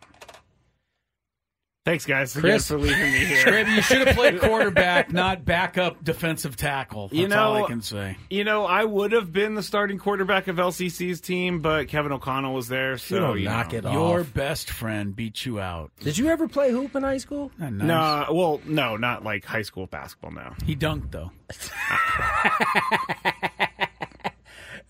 [1.89, 2.67] Thanks, guys, again Chris?
[2.67, 3.43] for leaving me here.
[3.43, 7.07] Scraby, you should have played quarterback, not backup defensive tackle.
[7.07, 8.15] That's You all know- I can say.
[8.29, 12.53] You know, I would have been the starting quarterback of LCC's team, but Kevin O'Connell
[12.53, 13.77] was there, so You don't you knock know.
[13.79, 15.89] it Your best friend beat you out.
[16.01, 17.51] Did you ever play hoop in high school?
[17.57, 17.71] Nice.
[17.71, 20.29] No, well, no, not like high school basketball.
[20.29, 21.31] No, He dunked though.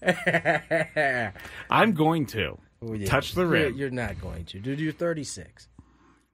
[1.69, 3.07] I'm going to Oh, yeah.
[3.07, 3.75] touch the You're- rim.
[3.77, 4.79] You're, not going to, dude.
[4.79, 5.67] You're 36.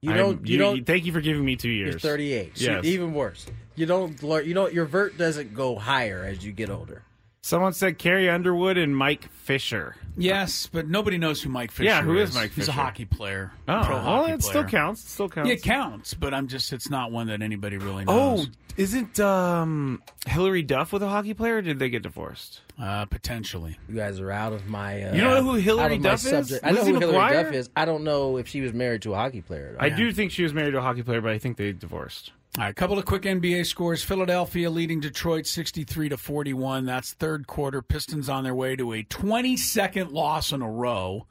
[0.06, 0.48] You I'm- don't.
[0.48, 0.86] You, don't.
[0.86, 1.94] Thank you for giving me two years.
[1.94, 2.58] You're 38.
[2.58, 2.86] So Yes.
[2.86, 3.46] even worse.
[3.76, 4.22] You don't.
[4.46, 7.02] You know your vert doesn't go higher as you get older.
[7.46, 9.96] Someone said Carrie Underwood and Mike Fisher.
[10.18, 11.96] Yes, but nobody knows who Mike Fisher is.
[11.96, 12.36] Yeah, who is is.
[12.36, 13.52] Mike He's a hockey player.
[13.68, 14.50] Oh, pro well, hockey it player.
[14.50, 15.04] still counts.
[15.04, 15.50] It still counts.
[15.50, 18.48] Yeah, it counts, but I'm just it's not one that anybody really knows.
[18.48, 21.58] Oh, isn't um, Hilary Duff with a hockey player?
[21.58, 22.62] Or did they get divorced?
[22.82, 23.78] Uh, potentially.
[23.88, 25.04] You guys are out of my.
[25.04, 26.30] Uh, You don't know who Hilary of my Duff is?
[26.32, 26.66] subject.
[26.66, 27.70] I know Lizzie who Hilary Duff is.
[27.76, 29.78] I don't know if she was married to a hockey player.
[29.80, 32.32] I do think she was married to a hockey player, but I think they divorced.
[32.58, 34.02] All right, a couple of quick NBA scores.
[34.02, 36.86] Philadelphia leading Detroit 63 to 41.
[36.86, 37.82] That's third quarter.
[37.82, 41.28] Pistons on their way to a 22nd loss in a row.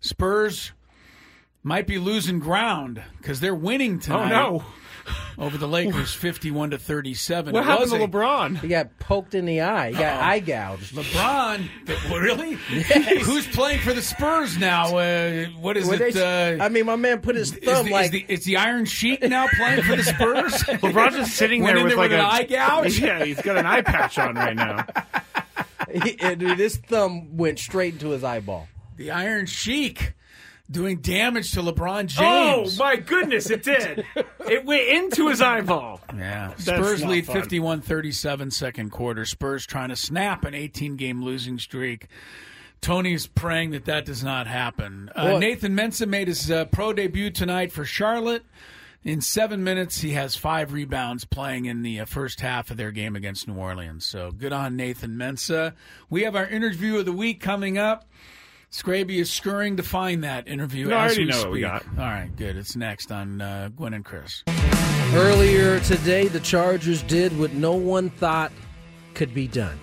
[0.00, 0.72] Spurs
[1.62, 4.32] might be losing ground because they're winning tonight.
[4.32, 4.64] Oh no!
[5.38, 7.54] Over the Lakers 51 to 37.
[7.54, 8.58] What It happened was to a- LeBron?
[8.60, 9.88] He got poked in the eye.
[9.90, 10.94] He got eye gouged.
[10.94, 11.68] LeBron,
[12.10, 12.52] really?
[13.22, 14.96] Who's playing for the Spurs now?
[14.98, 16.14] Uh, what is What it?
[16.14, 18.44] they- uh, I mean, my man put his is thumb the, like is the, is
[18.44, 20.52] the Iron Sheik now playing for the Spurs?
[20.82, 23.00] LeBron's just sitting Went there with there like with a an eye gouge?
[23.00, 24.84] Yeah, he's got an eye patch on right now.
[26.04, 28.68] he, and dude, this thumb went straight into his eyeball.
[28.96, 30.12] the Iron Sheik
[30.70, 32.80] doing damage to LeBron James.
[32.80, 34.04] Oh my goodness, it did!
[34.48, 36.00] It went into his eyeball.
[36.16, 36.54] Yeah.
[36.56, 37.36] Spurs lead fun.
[37.42, 39.24] 51-37 second quarter.
[39.24, 42.08] Spurs trying to snap an 18-game losing streak.
[42.80, 45.08] Tony's praying that that does not happen.
[45.14, 48.44] Uh, Nathan Mensah made his uh, pro debut tonight for Charlotte.
[49.04, 52.90] In seven minutes, he has five rebounds playing in the uh, first half of their
[52.90, 54.04] game against New Orleans.
[54.04, 55.74] So good on Nathan Mensah.
[56.08, 58.06] We have our interview of the week coming up.
[58.70, 60.86] Scraby is scurrying to find that interview.
[60.88, 61.70] No, I as already we know what we speak.
[61.72, 61.84] got.
[61.98, 62.56] All right, good.
[62.56, 64.44] It's next on uh, Gwynn and Chris.
[65.12, 68.52] Earlier today, the Chargers did what no one thought
[69.14, 69.78] could be done.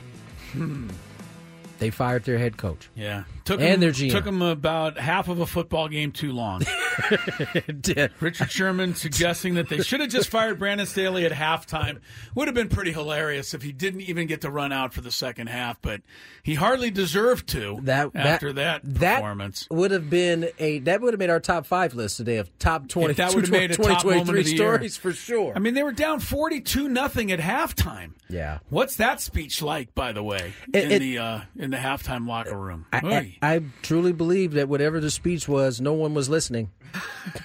[1.80, 2.90] They fired their head coach.
[2.96, 4.12] Yeah, took And him, their GM.
[4.12, 6.62] took him about half of a football game too long.
[8.20, 12.00] Richard Sherman suggesting that they should have just fired Brandon Staley at halftime.
[12.36, 15.12] Would have been pretty hilarious if he didn't even get to run out for the
[15.12, 16.02] second half, but
[16.44, 19.68] he hardly deserved to That after that, performance.
[19.72, 22.88] would have been a that would have made our top five list today of top
[22.88, 23.12] twenty.
[23.12, 25.02] If that would have made a top moment of the stories year.
[25.02, 25.54] for sure.
[25.56, 28.12] I mean, they were down forty-two nothing at halftime.
[28.30, 28.60] yeah.
[28.70, 32.28] What's that speech like, by the way, It- in it- the uh, in the halftime
[32.28, 32.86] locker room?
[32.92, 36.70] I, I, I truly believe that whatever the speech was, no one was listening.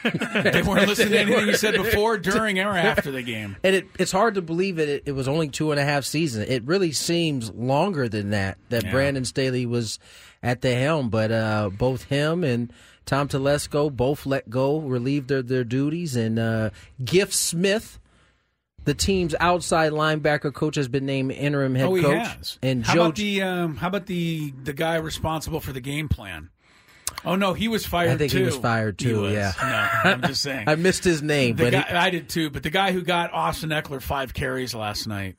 [0.04, 3.56] they weren't listening to anything you said before, during, or after the game.
[3.64, 6.04] And it, it's hard to believe that it, it was only two and a half
[6.04, 6.48] seasons.
[6.48, 8.90] It really seems longer than that, that Yeah.
[8.92, 9.98] Brandon Staley was
[10.42, 11.10] at the helm.
[11.10, 12.72] But uh, both him and
[13.04, 16.14] Tom Telesco both let go, relieved their, their duties.
[16.16, 16.70] And uh,
[17.04, 17.98] Giff Smith,
[18.84, 22.26] the team's outside linebacker coach, has been named interim head oh, he coach.
[22.26, 22.58] has.
[22.62, 26.08] And how Joe about the um, how about the the guy responsible for the game
[26.08, 26.50] plan?
[27.24, 28.10] Oh no, he was fired.
[28.10, 28.38] I think too.
[28.38, 29.22] he was fired too.
[29.22, 29.32] was.
[29.34, 29.52] Yeah,
[30.04, 30.68] no, I'm just saying.
[30.68, 32.50] I missed his name, The but guy, he- I did too.
[32.50, 35.36] But the guy who got Austin Ekeler five carries last night.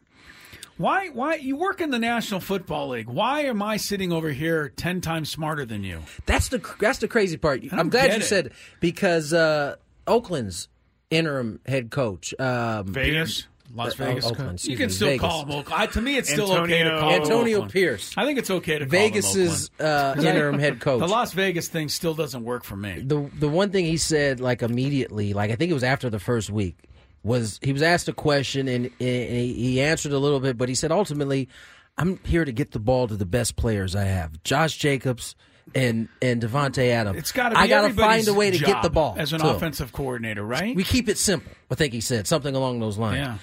[0.77, 1.09] Why?
[1.09, 3.07] Why you work in the National Football League?
[3.07, 5.99] Why am I sitting over here ten times smarter than you?
[6.25, 7.61] That's the that's the crazy part.
[7.71, 8.23] I'm glad you it.
[8.23, 9.75] said because uh,
[10.07, 10.69] Oakland's
[11.13, 14.25] interim head coach um, Vegas, Las Uh, Vegas.
[14.25, 15.21] Oakland, you can me, still Vegas.
[15.21, 15.81] call him Oakland.
[15.81, 17.71] I, to me, it's still okay to call him Antonio Oakland.
[17.73, 20.19] Pierce, I think it's okay to call Vegas's him Oakland.
[20.19, 20.99] uh, interim head coach.
[20.99, 23.01] The Las Vegas thing still doesn't work for me.
[23.05, 26.19] the the one thing he said like immediately, like I think it was after the
[26.19, 26.77] first week,
[27.23, 30.69] was he was asked a question and, and he he answered a little bit, but
[30.69, 31.49] he said ultimately,
[31.97, 35.35] I'm here to get the ball to the best players I have, Josh Jacobs
[35.75, 37.17] and and Davante Adams.
[37.17, 39.49] It's got to I gotta find a way to get the ball as an to
[39.49, 39.55] him.
[39.55, 40.75] offensive coordinator, right?
[40.75, 41.51] We keep it simple.
[41.71, 43.17] I think he said something along those lines.
[43.17, 43.37] Yeah.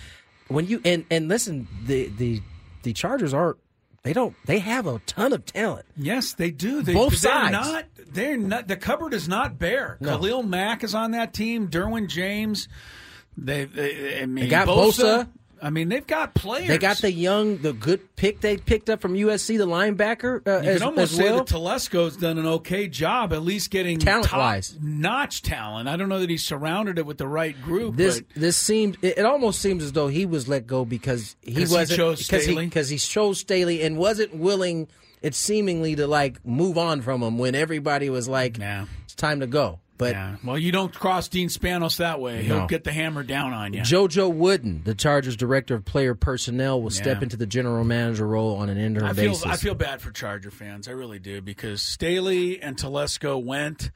[0.49, 2.43] When you and and listen, the the
[2.83, 3.59] the Chargers aren't.
[4.03, 4.35] They don't.
[4.47, 5.85] They have a ton of talent.
[5.95, 6.81] Yes, they do.
[6.81, 7.53] They, Both they're sides.
[7.53, 8.67] Not, they're not.
[8.67, 9.99] The cupboard is not bare.
[10.01, 10.17] No.
[10.17, 11.69] Khalil Mack is on that team.
[11.69, 12.67] Derwin James.
[13.37, 15.27] They, they I mean, got Bosa.
[15.27, 15.29] Bosa.
[15.63, 16.69] I mean, they've got players.
[16.69, 20.47] They got the young, the good pick they picked up from USC, the linebacker.
[20.47, 21.37] Uh, You as, can almost say well.
[21.39, 24.79] that Telesco's done an okay job, at least getting Talent-wise.
[24.81, 25.89] notch talent.
[25.89, 27.97] I don't know that he surrounded it with the right group.
[27.97, 28.97] this but this seemed.
[29.03, 32.65] It, it almost seems as though he was let go because he wasn't because Staley?
[32.67, 34.89] because he chose Staley and wasn't willing.
[35.23, 38.87] It seemingly to like move on from him when everybody was like, Yeah.
[39.05, 40.37] "It's time to go." But yeah.
[40.43, 42.43] Well, you don't cross Dean Spanos that way.
[42.43, 43.83] He'll get the hammer down on you.
[43.83, 48.57] JoJo Wooden, the Chargers director of player personnel, will step into the general manager role
[48.57, 49.45] on an interim I feel basis.
[49.45, 50.89] I feel bad for Charger fans.
[50.89, 53.91] I really do because Staley and Telesco went,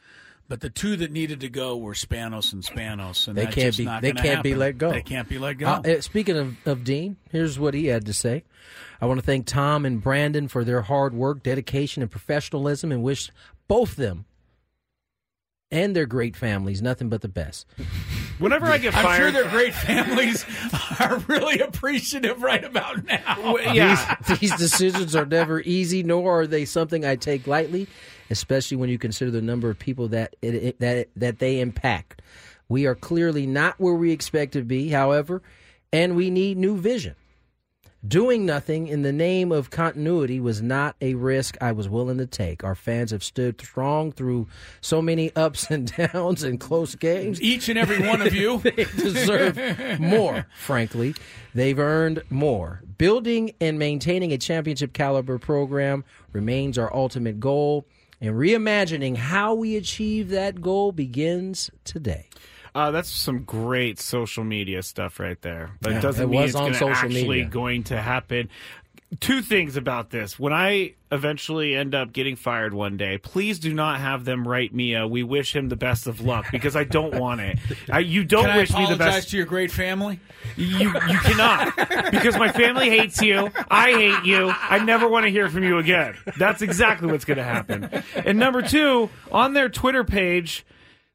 [0.47, 3.87] but the two that needed to go were Spanos and Spanos, and They can't be-
[3.87, 4.91] Not they can't be let go.
[4.91, 5.69] They can't be let go.
[5.69, 8.45] Uh, uh, speaking of, of Dean, here's what he had to say.
[9.01, 13.03] I want to thank Tom and Brandon for their hard work, dedication, and professionalism, and
[13.03, 13.31] wish
[13.69, 14.27] both them
[15.75, 17.67] and their great families nothing but the best.
[18.39, 19.05] Whenever I get fired.
[19.05, 20.47] I'm fired, sure their great families
[21.01, 23.57] are really appreciative right about now.
[23.59, 27.89] yeah, These, these decisions are never easy, nor are they something I take lightly,
[28.31, 32.23] especially when you consider the number of people that it, it- that that they impact.
[32.69, 35.43] We are clearly not where we expect to be, however,
[35.93, 37.15] and we need new vision.
[38.07, 42.27] Doing nothing in the name of continuity was not a risk I was willing to
[42.27, 42.63] take.
[42.63, 44.47] Our fans have stood strong through
[44.83, 47.41] so many ups and downs and close games.
[47.41, 48.59] Each and every one of you.
[48.63, 51.15] they deserve more, frankly.
[51.55, 52.83] They've earned more.
[52.99, 57.87] Building and maintaining a championship caliber program remains our ultimate goal,
[58.21, 62.29] and reimagining how we achieve that goal begins today.
[62.75, 65.71] Uh, that's some great social media stuff right there.
[65.81, 67.45] But Yeah, it doesn't it mean was it's on gonna social actually media.
[67.47, 68.49] going to happen.
[69.21, 70.41] Two things about this.
[70.41, 74.75] When I eventually end up getting fired one day, please do not have them write
[74.75, 77.59] me a "We wish him the best of luck" because I don't want it.
[77.93, 79.31] I, you don't Can wish me the best.
[79.31, 80.19] to your great family?
[80.57, 81.77] You you cannot
[82.11, 83.53] because my family hates you.
[83.71, 84.53] I hate you.
[84.53, 86.17] I never want to hear from you again.
[86.37, 87.89] That's exactly what's going to happen.
[88.17, 90.67] And number two, on their Twitter page,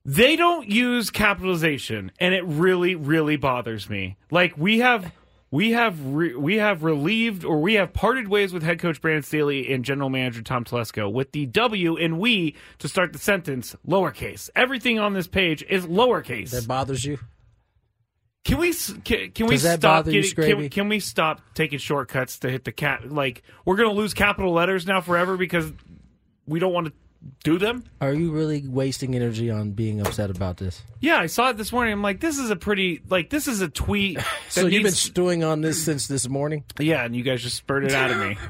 [0.06, 4.18] they don't use capitalization, and it really really bothers me.
[4.32, 5.12] Like we have.
[5.52, 9.24] We have re- we have relieved or we have parted ways with head coach Brandon
[9.24, 13.76] Staley and general manager Tom Telesco with the W and we to start the sentence
[13.88, 14.52] lowercase.
[14.56, 16.52] Everything on this page is lowercase.
[16.52, 17.18] That bothers you?
[18.46, 22.50] Can we can, can we stop bother you, can, can we stop taking shortcuts to
[22.50, 25.72] hit the cat like we're going to lose capital letters now forever because
[26.46, 26.94] we don't want to
[27.44, 27.84] do them?
[28.02, 30.82] Are you really wasting energy on being upset about this?
[31.00, 31.94] Yeah, I saw it this morning.
[31.94, 34.84] I'm like this is a pretty like this is a tweet that So you've been
[34.84, 36.64] needs- stewing on this since this morning?
[36.80, 38.38] Yeah, and you guys just spurted out of me.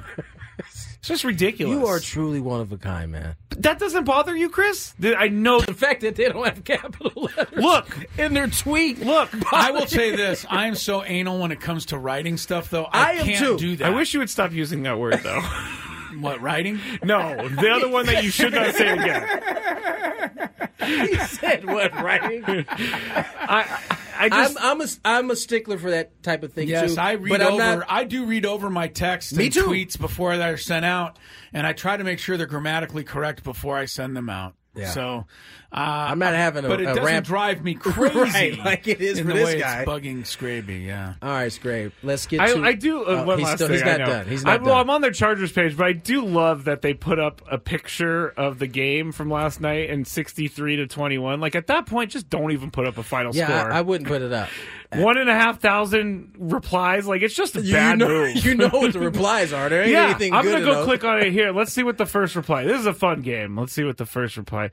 [0.99, 1.73] It's just ridiculous.
[1.73, 3.37] You are truly one of a kind, man.
[3.51, 4.93] That doesn't bother you, Chris?
[5.01, 5.61] I know.
[5.61, 8.99] The fact that they don't have capital letters Look, in their tweet.
[8.99, 12.69] Look, I will say this: I am so anal when it comes to writing stuff.
[12.69, 13.57] Though I, I am can't too.
[13.57, 13.87] do that.
[13.87, 15.41] I wish you would stop using that word, though.
[16.19, 16.79] what writing?
[17.03, 20.49] no, the other one that you should not say again.
[20.85, 22.43] he said what, writing?
[22.47, 23.79] I,
[24.17, 27.01] I just, I'm, I'm a I'm a stickler for that type of thing Yes, too.
[27.01, 27.57] I read but over.
[27.57, 29.65] not- I do read over my texts and too.
[29.67, 31.17] tweets before they're sent out,
[31.53, 34.55] and I try to make sure they're grammatically correct before I send them out.
[34.75, 34.89] Yeah.
[34.91, 35.25] So
[35.71, 38.87] uh, I'm not having a- but it a doesn't ramp- drive me crazy Right, like
[38.87, 39.81] it is in for the this way guy.
[39.81, 41.13] It's bugging Scraby, yeah.
[41.21, 41.93] All right, Scrape.
[42.01, 42.63] Let's get I, to.
[42.63, 43.03] I do.
[43.03, 43.75] Uh, Oh, one he's last still- thing.
[43.77, 44.05] He's not I know.
[44.05, 44.25] done.
[44.27, 44.81] He's I, not Well, done.
[44.81, 48.29] I'm on their Chargers page, but I do love that they put up a picture
[48.29, 51.39] of the game from last night and 63 to 21.
[51.39, 53.71] Like at that point, just don't even put up a final yeah, score.
[53.71, 54.49] I, I wouldn't put it up.
[54.95, 57.05] One and a half thousand replies.
[57.05, 58.43] Like it's just a You, bad know, move.
[58.43, 59.69] you know what the replies are.
[59.69, 60.85] There ain't yeah, anything I'm gonna go enough.
[60.85, 61.51] click on it here.
[61.51, 62.63] Let's see what the first reply.
[62.63, 63.55] This is a fun game.
[63.55, 64.71] Let's see what the first reply.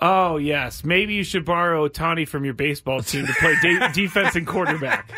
[0.00, 4.34] Oh yes, maybe you should borrow Ohtani from your baseball team to play de- defense
[4.36, 5.10] and quarterback.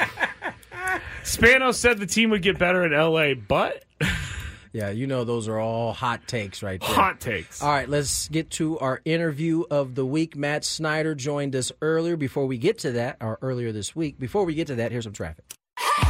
[1.23, 3.85] Spano said the team would get better in L.A., but
[4.73, 6.89] Yeah, you know those are all hot takes right there.
[6.89, 7.61] hot takes.
[7.61, 10.37] All right, let's get to our interview of the week.
[10.37, 12.17] Matt Snyder joined us earlier.
[12.17, 15.05] Before we get to that, or earlier this week, before we get to that, here's
[15.05, 15.45] some traffic.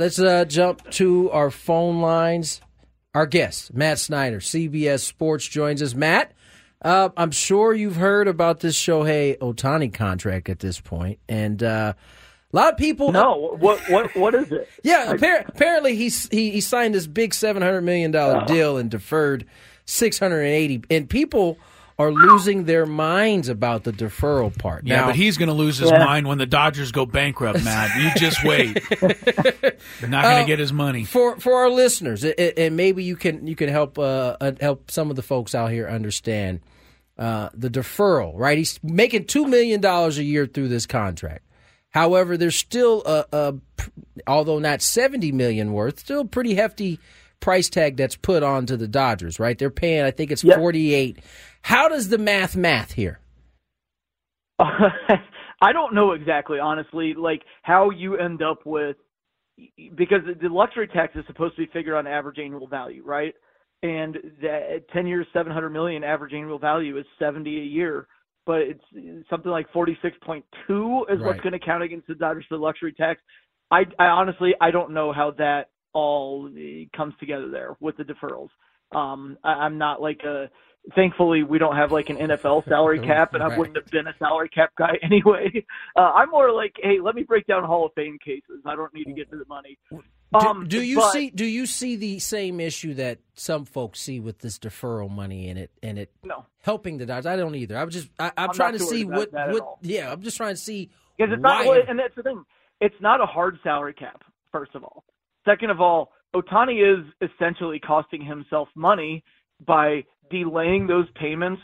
[0.00, 2.60] Let's uh, jump to our phone lines.
[3.16, 5.92] Our guest, Matt Snyder, CBS Sports, joins us.
[5.92, 6.30] Matt,
[6.82, 11.94] uh, I'm sure you've heard about this Shohei Ohtani contract at this point, and uh,
[11.96, 13.10] a lot of people.
[13.10, 14.68] No, what what what is it?
[14.84, 18.88] Yeah, appar- apparently he's, he he signed this big seven hundred million dollar deal and
[18.88, 19.46] deferred
[19.84, 21.58] six hundred and eighty, and people
[21.98, 24.86] are losing their minds about the deferral part.
[24.86, 26.04] Yeah, now, but he's going to lose his Yeah.
[26.04, 27.90] mind when the Dodgers go bankrupt, Matt.
[28.00, 28.80] You just wait.
[29.02, 31.04] You're not going to Uh, get his money.
[31.04, 34.52] for for our listeners, it, it- and maybe you can you can help uh, uh,
[34.60, 36.60] help some of the folks out here understand
[37.18, 38.32] uh, the deferral.
[38.36, 41.44] Right, he's making two million dollars a year through this contract.
[41.90, 43.54] However, there's still a, a
[44.26, 47.00] although not seventy million worth, still pretty hefty
[47.40, 49.38] price tag that's put onto the Dodgers.
[49.38, 51.18] Right, they're paying I think it's forty eight.
[51.62, 53.20] How does the math math here?
[55.60, 58.96] I don't know exactly, honestly, like how you end up with
[59.96, 63.34] because the luxury tax is supposed to be figured on average annual value, right?
[63.82, 68.06] And that 10 years, 700 million average annual value is 70 a year,
[68.46, 70.42] but it's something like 46.2
[71.12, 73.20] is what's going to count against the Dodgers for the luxury tax.
[73.70, 76.50] I, I honestly, I don't know how that all
[76.96, 78.50] comes together there with the deferrals.
[78.92, 80.48] Um, I, I'm not like a.
[80.94, 84.14] Thankfully, we don't have like an NFL salary cap, and I wouldn't have been a
[84.18, 85.64] salary cap guy anyway.
[85.94, 88.62] Uh, I'm more like, hey, let me break down Hall of Fame cases.
[88.64, 89.76] I don't need to get to the money.
[89.90, 90.00] Do,
[90.32, 94.18] Um, do you but- see do you see the same issue that some folks see
[94.20, 96.46] with this deferral money and it and it No.
[96.62, 97.26] helping the Dodgers?
[97.26, 97.76] I don't either.
[97.76, 100.10] I'm just I, I'm, I'm trying to see what what yeah.
[100.12, 102.42] I'm just trying to see Because it's not, and that's the thing.
[102.80, 104.22] It's not a hard salary cap.
[104.52, 105.04] First of all,
[105.48, 109.24] second of all, Ohtani is essentially costing himself money
[109.66, 111.62] by delaying those payments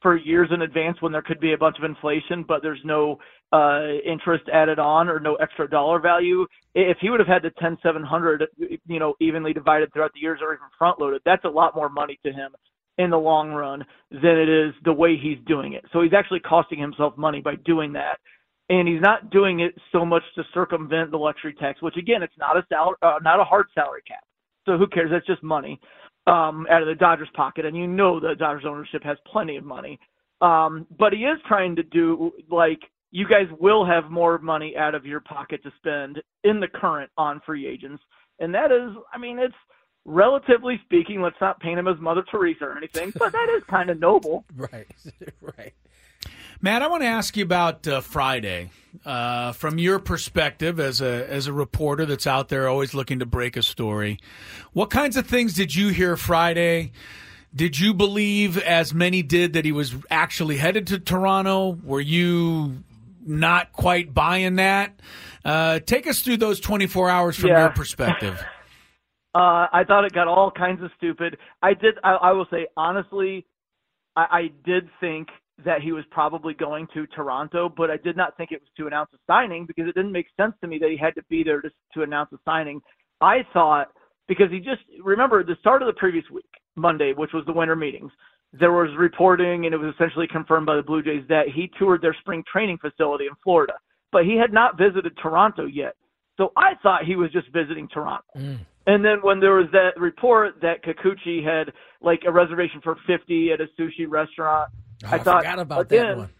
[0.00, 3.18] for years in advance when there could be a bunch of inflation, but there's no
[3.52, 6.46] uh, interest added on or no extra dollar value.
[6.74, 8.44] If he would have had the ten seven hundred,
[8.86, 11.88] you know, evenly divided throughout the years or even front loaded, that's a lot more
[11.88, 12.50] money to him
[12.98, 15.84] in the long run than it is the way he's doing it.
[15.92, 18.18] So he's actually costing himself money by doing that.
[18.70, 22.36] And he's not doing it so much to circumvent the luxury tax, which again, it's
[22.38, 24.24] not a salary, uh, not a hard salary cap.
[24.66, 25.10] So who cares?
[25.10, 25.78] That's just money
[26.26, 29.64] um, out of the Dodgers' pocket, and you know the Dodgers ownership has plenty of
[29.64, 29.98] money.
[30.40, 34.94] Um, but he is trying to do like you guys will have more money out
[34.94, 38.02] of your pocket to spend in the current on free agents,
[38.40, 39.54] and that is, I mean, it's
[40.04, 41.20] relatively speaking.
[41.22, 44.44] Let's not paint him as Mother Teresa or anything, but that is kind of noble.
[44.56, 44.86] Right,
[45.40, 45.74] right.
[46.60, 48.70] Matt, I want to ask you about uh, Friday.
[49.04, 53.26] Uh, from your perspective as a as a reporter that's out there always looking to
[53.26, 54.20] break a story,
[54.72, 56.92] what kinds of things did you hear Friday?
[57.52, 61.76] Did you believe, as many did, that he was actually headed to Toronto?
[61.84, 62.84] Were you
[63.24, 64.98] not quite buying that?
[65.44, 67.60] Uh, take us through those 24 hours from Yeah.
[67.62, 68.40] your perspective.
[69.36, 71.36] Uh, I thought it got all kinds of stupid.
[71.60, 71.96] I did.
[72.04, 73.44] I, I will say honestly,
[74.14, 75.26] I, I did think
[75.64, 78.86] that he was probably going to Toronto, but I did not think it was to
[78.86, 81.44] announce a signing because it didn't make sense to me that he had to be
[81.44, 82.80] there to, to announce a signing.
[83.20, 83.88] I thought
[84.26, 87.76] because he just remember the start of the previous week, Monday, which was the winter
[87.76, 88.10] meetings.
[88.52, 92.02] There was reporting, and it was essentially confirmed by the Blue Jays that he toured
[92.02, 93.74] their spring training facility in Florida,
[94.12, 95.96] but he had not visited Toronto yet.
[96.36, 98.24] So I thought he was just visiting Toronto.
[98.36, 98.60] Mm.
[98.86, 103.52] And then when there was that report that Kikuchi had like a reservation for 50
[103.52, 104.70] at a sushi restaurant,
[105.04, 106.30] Oh, I I thought forgot about again, that one.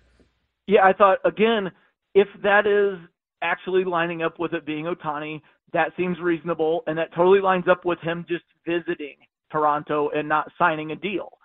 [0.66, 1.70] Yeah, I thought again,
[2.14, 2.98] if that is
[3.42, 5.42] actually lining up with it being Ohtani,
[5.72, 9.16] that seems reasonable, and that totally lines up with him just visiting
[9.50, 11.38] Toronto and not signing a deal.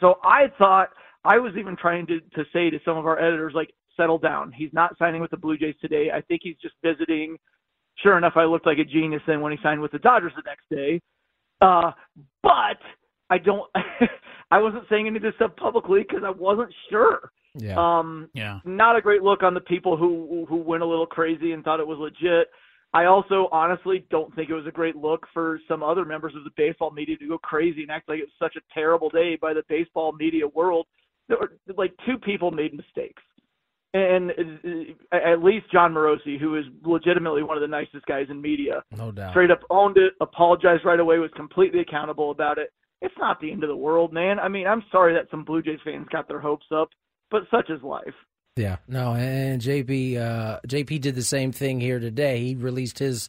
[0.00, 0.88] So I thought
[1.24, 4.52] I was even trying to to say to some of our editors like, settle down.
[4.52, 6.10] He's not signing with the Blue Jays today.
[6.14, 7.36] I think he's just visiting.
[8.02, 10.42] Sure enough, I looked like a genius then when he signed with the Dodgers the
[10.44, 11.00] next day.
[11.62, 11.92] Uh,
[12.42, 12.78] but
[13.30, 13.70] I don't.
[14.50, 17.32] I wasn't saying any of this stuff publicly because I wasn't sure.
[17.58, 17.74] Yeah.
[17.78, 18.60] Um, Yeah.
[18.64, 21.80] not a great look on the people who who went a little crazy and thought
[21.80, 22.48] it was legit.
[22.94, 26.44] I also honestly don't think it was a great look for some other members of
[26.44, 29.36] the baseball media to go crazy and act like it was such a terrible day
[29.36, 30.86] by the baseball media world.
[31.28, 33.22] There were like two people made mistakes.
[33.92, 34.30] And
[35.12, 38.82] uh, at least Jon Morosi, who is legitimately one of the nicest guys in media,
[38.96, 39.30] No doubt.
[39.30, 42.72] straight up owned it, apologized right away, was completely accountable about it.
[43.02, 44.38] It's not the end of the world, man.
[44.38, 46.88] I mean, I'm sorry that some Blue Jays fans got their hopes up,
[47.30, 48.14] but such is life.
[48.56, 52.42] Yeah, no, and JP uh, JP did the same thing here today.
[52.42, 53.28] He released his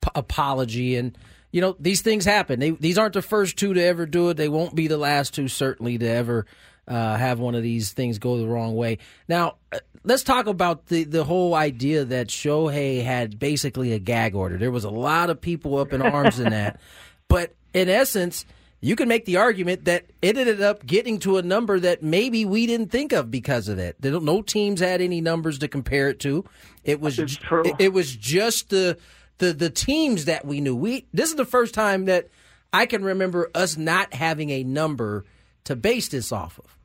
[0.00, 1.16] p- apology, and
[1.52, 2.60] you know these things happen.
[2.60, 4.38] They, these aren't the first two to ever do it.
[4.38, 6.46] They won't be the last two, certainly, to ever
[6.88, 8.98] uh, have one of these things go the wrong way.
[9.28, 14.34] Now, uh, let's talk about the the whole idea that Shohei had basically a gag
[14.34, 14.56] order.
[14.56, 16.80] There was a lot of people up in arms in that,
[17.28, 18.46] but in essence
[18.84, 22.44] you can make the argument that it ended up getting to a number that maybe
[22.44, 24.02] we didn't think of because of that.
[24.04, 26.44] No teams had any numbers to compare it to.
[26.84, 27.62] It was true.
[27.64, 28.98] It, it was just the
[29.38, 30.76] the the teams that we knew.
[30.76, 32.28] We this is the first time that
[32.74, 35.24] I can remember us not having a number
[35.64, 36.76] to base this off of.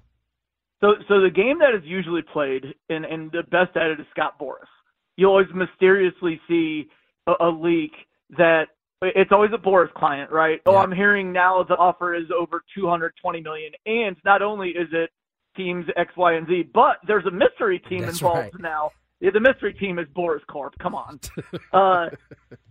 [0.80, 4.06] So, so the game that is usually played, and, and the best at it is
[4.12, 4.70] Scott Boras.
[5.18, 6.88] You always mysteriously see
[7.28, 7.92] a, a leak
[8.38, 8.68] that
[9.02, 10.60] it's always a Boras client, right?
[10.66, 15.10] Oh, I'm hearing now the offer is over 220 million, and not only is it
[15.56, 18.62] teams X, Y, and Z, but there's a mystery team That's involved right.
[18.62, 18.92] now.
[19.22, 20.74] Yeah, the mystery team is Boras Corp.
[20.80, 21.20] Come on.
[21.74, 22.10] uh,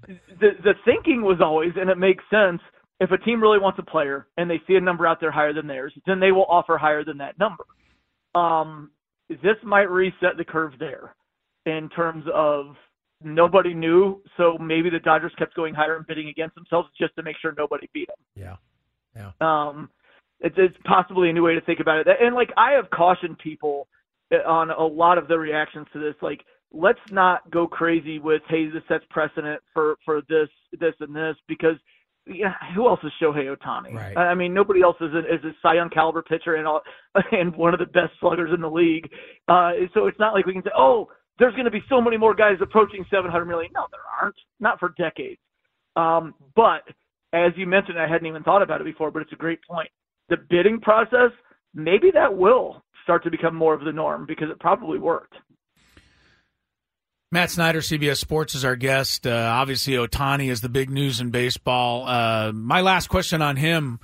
[0.07, 2.61] the the thinking was always, and it makes sense.
[3.01, 5.53] If a team really wants a player and they see a number out there higher
[5.53, 7.65] than theirs, then they will offer higher than that number.
[8.35, 8.91] Um,
[9.29, 11.15] this might reset the curve there
[11.65, 12.75] in terms of
[13.23, 17.23] nobody knew, so maybe the Dodgers kept going higher and bidding against themselves just to
[17.23, 18.17] make sure nobody beat them.
[18.35, 18.57] Yeah,
[19.17, 19.33] yeah.
[19.41, 19.91] Um,
[20.41, 22.07] it's, it's possibly a new way to think about it.
[22.21, 23.89] And like I have cautioned people
[24.47, 26.41] on a lot of the reactions to this, like
[26.73, 30.49] let's not go crazy with hey this sets precedent for for this
[30.79, 31.77] this and this because
[32.31, 33.95] yeah, who else is Shohei Ohtani?
[33.95, 34.17] Right.
[34.17, 36.83] I I mean, nobody else is a, is a Cy Young caliber pitcher and all,
[37.33, 39.09] and one of the best sluggers in the league.
[39.49, 41.09] Uh, so it's not like we can say, oh,
[41.39, 43.71] there's going to be so many more guys approaching 700 million.
[43.75, 44.37] No, there aren't.
[44.61, 45.41] Not for decades.
[45.97, 46.83] Um, but
[47.33, 49.89] as you mentioned, I hadn't even thought about it before, but it's a great point.
[50.29, 51.31] The bidding process,
[51.75, 55.35] maybe that will start to become more of the norm because it probably worked.
[57.31, 59.27] Matt Snyder, CBS Sports, is our guest.
[59.27, 62.07] Uh, obviously, Ohtani is the big news in baseball.
[62.07, 64.01] Uh, my last question on him.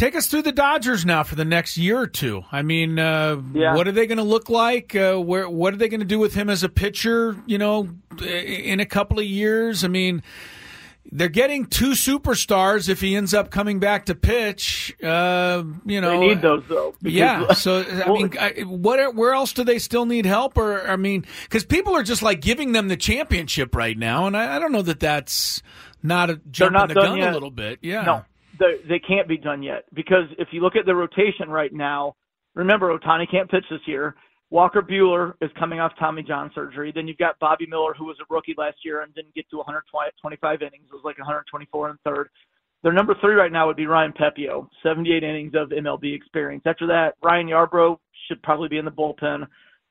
[0.00, 2.42] Take us through the Dodgers now for the next year or two.
[2.50, 3.74] I mean, uh, Yeah.
[3.74, 4.96] what are they going to look like?
[4.96, 7.36] Uh, where, what are they going to do with him as a pitcher?
[7.44, 7.86] You know,
[8.26, 9.84] in a couple of years.
[9.84, 10.22] I mean,
[11.12, 14.96] they're getting two superstars if he ends up coming back to pitch.
[15.02, 16.94] Uh, you know, they need those though.
[17.02, 17.52] because- yeah.
[17.52, 19.14] So I mean, I, what?
[19.14, 20.56] Where else do they still need help?
[20.56, 24.34] Or I mean, because people are just like giving them the championship right now, and
[24.34, 25.62] I, I don't know that that's
[26.02, 27.30] not a jumping not the gun yet.
[27.30, 27.80] a little bit.
[27.82, 28.02] Yeah.
[28.02, 28.24] No,
[28.88, 32.14] they, can't be done yet because if you look at the rotation right now,
[32.54, 34.14] remember Ohtani can't pitch this year.
[34.50, 36.92] Walker Buehler is coming off Tommy John surgery.
[36.92, 39.56] Then you've got Bobby Miller, who was a rookie last year and didn't get to
[39.58, 40.86] 125 innings.
[40.90, 42.28] It was like 124 and third.
[42.82, 46.62] Their number three right now would be Ryan Pepiot, 78 innings of MLB experience.
[46.66, 49.46] After that, Ryan Yarbrough should probably be in the bullpen.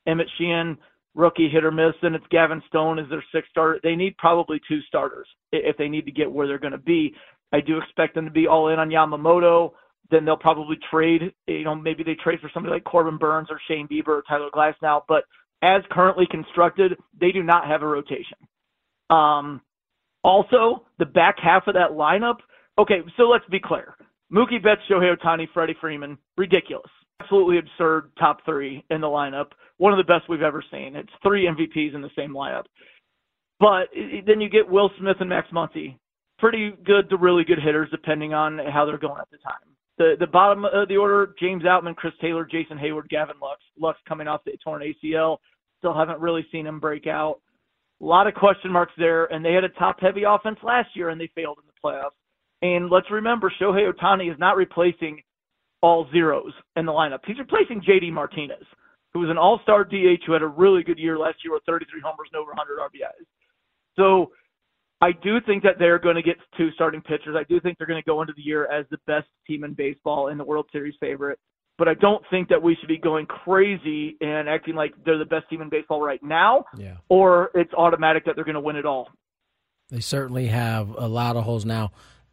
[0.08, 0.78] Emmett Sheehan,
[1.14, 1.94] rookie hit or miss.
[2.02, 3.80] Then it's Gavin Stone as their sixth starter.
[3.84, 7.14] They need probably two starters if they need to get where they're going to be.
[7.52, 9.72] I do expect them to be all in on Yamamoto.
[10.12, 11.34] Then they'll probably trade.
[11.48, 14.50] You know, maybe they trade for somebody like Corbin Burnes or Shane Bieber or Tyler
[14.54, 15.02] Glasnow.
[15.08, 15.24] But
[15.62, 18.38] as currently constructed, they do not have a rotation.
[19.10, 19.62] Um,
[20.24, 22.38] also, the back half of that lineup
[22.80, 23.96] okay, so let's be clear.
[24.34, 26.90] Mookie Betts, Shohei Ohtani, Freddie Freeman, ridiculous.
[27.22, 29.48] Absolutely absurd top three in the lineup.
[29.78, 30.96] One of the best we've ever seen.
[30.96, 32.66] It's three MVPs in the same lineup.
[33.60, 33.90] But
[34.26, 35.98] then you get Will Smith and Max Muncy.
[36.40, 39.60] Pretty good to really good hitters, depending on how they're going at the time.
[39.98, 43.62] The the bottom of the order: James Outman, Chris Taylor, Jason Heyward, Gavin Lux.
[43.78, 45.38] Lux coming off the torn ACL.
[45.80, 47.42] Still haven't really seen him break out.
[48.02, 51.20] A lot of question marks there, and they had a top-heavy offense last year, and
[51.20, 52.16] they failed in the playoffs.
[52.62, 55.22] And let's remember, Shohei Ohtani is not replacing
[55.82, 57.20] all zeros in the lineup.
[57.26, 58.64] He's replacing JD Martinez,
[59.14, 62.02] who was an all-star DH who had a really good year last year with 33
[62.04, 63.26] homers and over 100 RBIs.
[63.98, 64.32] So
[65.02, 67.36] I do think that they're going to get two starting pitchers.
[67.38, 69.74] I do think they're going to go into the year as the best team in
[69.74, 71.40] baseball and the World Series favorite.
[71.78, 75.24] But I don't think that we should be going crazy and acting like they're the
[75.24, 76.96] best team in baseball right now, yeah.
[77.08, 79.08] or it's automatic that they're going to win it all.
[79.90, 81.92] They certainly have a lot of holes now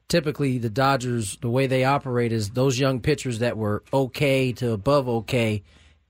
[0.08, 4.72] typically the Dodgers, the way they operate is those young pitchers that were okay to
[4.72, 5.62] above okay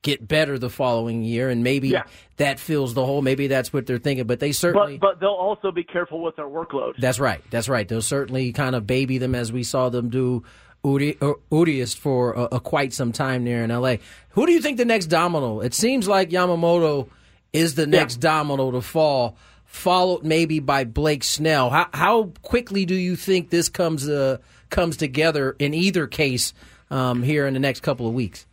[0.06, 2.04] get better the following year, and maybe yeah.
[2.36, 3.22] that fills the hole.
[3.22, 4.98] Maybe that's what they're thinking, but they certainly.
[4.98, 6.92] But, but they'll also be careful with their workload.
[6.98, 7.42] That's right.
[7.50, 7.86] That's right.
[7.86, 10.44] They'll certainly kind of baby them as we saw them do.
[10.84, 13.98] Urias for a, a quite some time there in L.A.
[14.30, 15.58] Who do you think the next domino?
[15.58, 17.08] It seems like Yamamoto
[17.52, 18.30] is the next yeah.
[18.30, 21.70] domino to fall followed maybe by Blake Snell.
[21.70, 24.38] How how quickly do you think this comes uh,
[24.70, 26.54] comes together in either case
[26.88, 28.46] um, here in the next couple of weeks?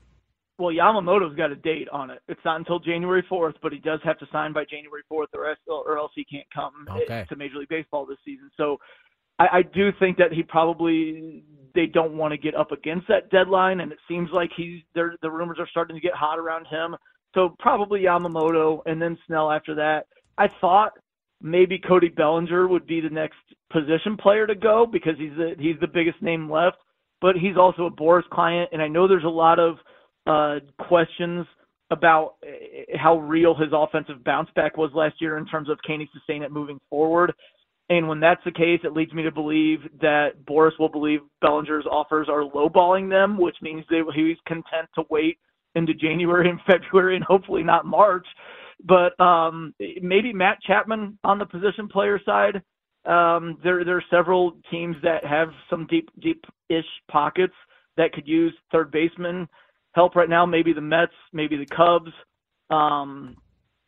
[0.59, 2.21] Well, Yamamoto's got a date on it.
[2.27, 5.49] It's not until January 4th, but he does have to sign by January 4th, or
[5.49, 7.25] else, or else he can't come okay.
[7.27, 8.51] to Major League Baseball this season.
[8.55, 8.77] So
[9.39, 11.43] I, I do think that he probably
[11.73, 15.15] they don't want to get up against that deadline, and it seems like he's there.
[15.21, 16.95] the rumors are starting to get hot around him.
[17.33, 20.05] So probably Yamamoto, and then Snell after that.
[20.37, 20.93] I thought
[21.41, 23.37] maybe Cody Bellinger would be the next
[23.71, 26.77] position player to go because he's the he's the biggest name left,
[27.21, 29.77] but he's also a Boras client, and I know there's a lot of
[30.27, 31.45] uh, questions
[31.91, 35.99] about eh, how real his offensive bounce back was last year in terms of can
[35.99, 37.33] he sustain it moving forward.
[37.89, 41.85] And when that's the case, it leads me to believe that Boras will believe Bellinger's
[41.89, 45.37] offers are lowballing them, which means they, he's content to wait
[45.75, 48.25] into January and February and hopefully not March
[48.83, 52.61] but um, maybe Matt Chapman on the position player side.
[53.05, 57.53] Um, there there are several teams that have some deep deep-ish pockets
[57.97, 59.47] that could use third baseman
[59.93, 60.45] help right now.
[60.45, 62.11] Maybe the Mets, maybe the Cubs.
[62.69, 63.37] Um,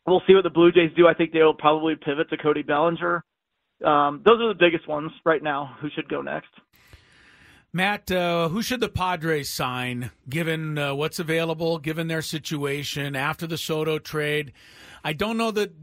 [0.06, 1.08] we'll see what the Blue Jays do.
[1.08, 3.24] I think they'll probably pivot to Cody Bellinger.
[3.84, 5.76] Um, those are the biggest ones right now.
[5.82, 6.50] Who should go next?
[7.74, 13.46] Matt, uh, who should the Padres sign given uh, what's available, given their situation after
[13.46, 14.54] the Soto trade?
[15.04, 15.74] I don't know that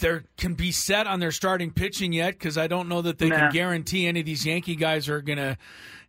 [0.00, 3.28] they can be set on their starting pitching yet because I don't know that they
[3.28, 3.36] nah.
[3.36, 5.20] can guarantee any of these Yankee guys are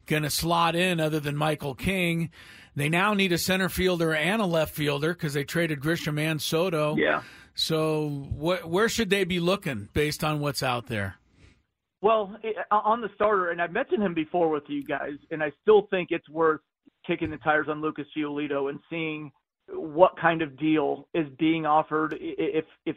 [0.07, 2.29] gonna gonna slot in other than Michael King.
[2.75, 6.41] They now need a center fielder and a left fielder because they traded Grisham and
[6.41, 6.95] Soto.
[6.95, 7.23] Yeah.
[7.55, 11.15] So wh- where should they be looking based on what's out there?
[12.01, 15.51] Well, eh, on the starter, and I've mentioned him before with you guys, and I
[15.61, 16.61] still think it's worth
[17.05, 19.31] kicking the tires on Lucas Giolito and seeing
[19.69, 22.95] what kind of deal is being offered if if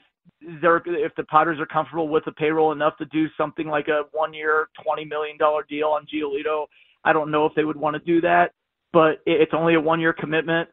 [0.60, 4.02] they're if the Potters are comfortable with the payroll enough to do something like a
[4.12, 6.66] one year twenty million dollar deal on Giolito.
[7.04, 8.52] I don't know if they would want to do that,
[8.92, 10.68] but it's only a one year commitment.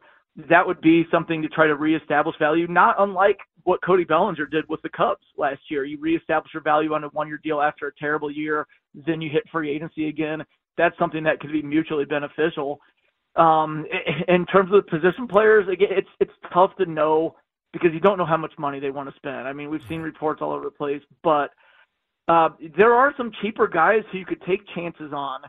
[0.50, 4.68] That would be something to try to reestablish value, not unlike what Cody Bellinger did
[4.70, 5.84] with the Cubs last year.
[5.84, 9.30] You reestablish your value on a one year deal after a terrible year, then you
[9.30, 10.44] hit free agency again.
[10.78, 12.80] That's something that could be mutually beneficial.
[13.36, 13.86] Um,
[14.28, 17.36] in terms of the position players, again, it's it's tough to know
[17.74, 19.48] because you don't know how much money they want to spend.
[19.48, 21.52] I mean, we've seen reports all over the place, but
[22.28, 25.42] uh, there are some cheaper guys who you could take chances on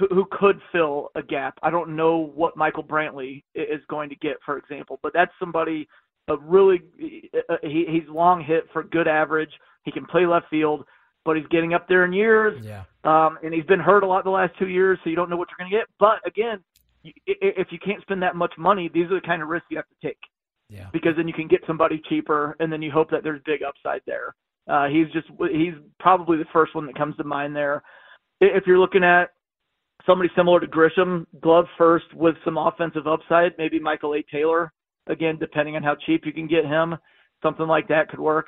[0.00, 1.58] who, who could fill a gap.
[1.62, 5.86] I don't know what Michael Brantley is going to get, for example, but that's somebody
[6.28, 6.80] a really
[7.48, 9.50] uh, he, he's long hit for good average.
[9.84, 10.84] He can play left field,
[11.24, 12.64] but he's getting up there in years.
[12.64, 12.84] Yeah.
[13.04, 15.36] Um, and he's been hurt a lot the last two years, so you don't know
[15.36, 15.86] what you're going to get.
[15.98, 16.62] But again,
[17.04, 19.88] if you can't spend that much money, these are the kind of risks you have
[19.88, 20.18] to take.
[20.68, 20.86] Yeah.
[20.92, 24.02] Because then you can get somebody cheaper, and then you hope that there's big upside
[24.06, 24.34] there.
[24.68, 27.82] Uh, he's just he's probably the first one that comes to mind there.
[28.40, 29.30] If you're looking at
[30.06, 34.22] somebody similar to Grisham, glove first with some offensive upside, maybe Michael A.
[34.30, 34.72] Taylor
[35.06, 36.96] again, depending on how cheap you can get him,
[37.42, 38.46] something like that could work.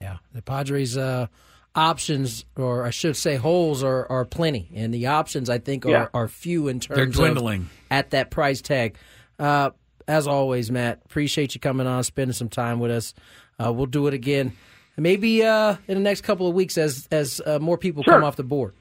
[0.00, 1.26] Yeah, the Padres' uh,
[1.74, 5.90] options, or I should say, holes are, are plenty, and the options I think are,
[5.90, 6.06] yeah.
[6.14, 8.96] are few in terms They're dwindling at that price tag.
[9.38, 9.70] Uh,
[10.08, 13.14] as always, Matt, appreciate you coming on, spending some time with us.
[13.62, 14.52] Uh, we'll do it again,
[14.96, 18.14] maybe uh, in the next couple of weeks as as uh, more people sure.
[18.14, 18.74] come off the board.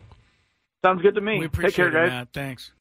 [0.83, 1.39] Sounds good to me.
[1.39, 2.09] We Take appreciate care, it, guys.
[2.09, 2.27] Matt.
[2.33, 2.71] Thanks.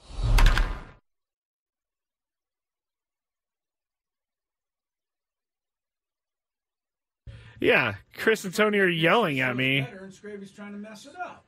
[7.61, 9.78] Yeah, Chris and Tony are yelling at me.
[9.78, 11.44] and Scravy's trying to mess it up.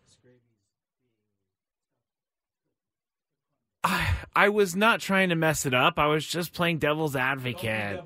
[3.82, 5.98] I, I was not trying to mess it up.
[5.98, 8.02] I was just playing devil's advocate.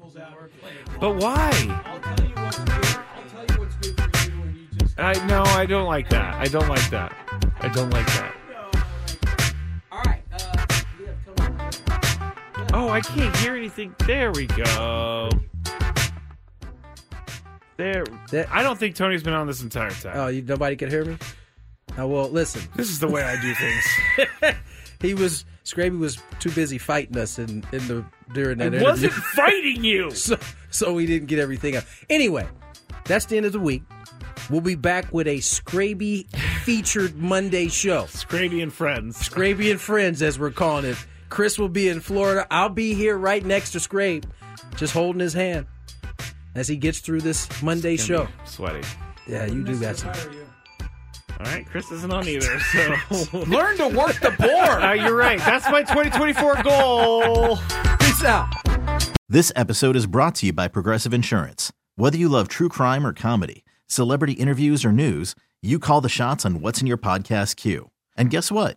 [1.01, 1.51] But why?
[4.97, 6.35] I no, I don't like that.
[6.35, 7.13] I don't like that.
[7.61, 8.34] I don't like that.
[12.77, 13.95] Oh, I can't hear anything.
[14.05, 15.31] There we go.
[17.77, 18.05] There.
[18.33, 20.13] That, I don't think Tony's been on this entire time.
[20.17, 21.17] Oh, you, nobody can hear me.
[21.97, 22.63] Oh well, listen.
[22.75, 24.57] This is the way I do things.
[25.01, 28.65] he was Scraby was too busy fighting us in, in the during that.
[28.65, 28.85] I interview.
[28.85, 30.11] wasn't fighting you.
[30.11, 30.37] so
[30.71, 31.85] so we didn't get everything up.
[32.11, 32.49] Anyway,
[33.05, 33.85] that's the end of the week.
[34.51, 36.29] We'll be back with a Scraby
[36.65, 38.05] featured Monday show.
[38.05, 39.17] Scraby and friends.
[39.17, 40.99] Scraby and friends, as we're calling it.
[41.29, 42.47] Chris will be in Florida.
[42.51, 44.27] I'll be here right next to Scrape,
[44.77, 45.67] just holding his hand
[46.55, 48.29] as he gets through this Monday show.
[48.45, 48.87] Sweaty.
[49.27, 50.13] Yeah, you do got some.
[51.41, 52.61] All right, Chris isn't on either.
[52.61, 54.83] So learn to work the board.
[54.83, 55.39] Uh, you're right.
[55.39, 57.57] That's my 2024 goal.
[57.99, 58.53] Peace out.
[59.29, 61.73] This episode is brought to you by Progressive Insurance.
[61.97, 66.45] Whether you love true crime or comedy, celebrity interviews or news, you call the shots
[66.47, 67.91] on what's in your podcast queue.
[68.17, 68.77] And guess what?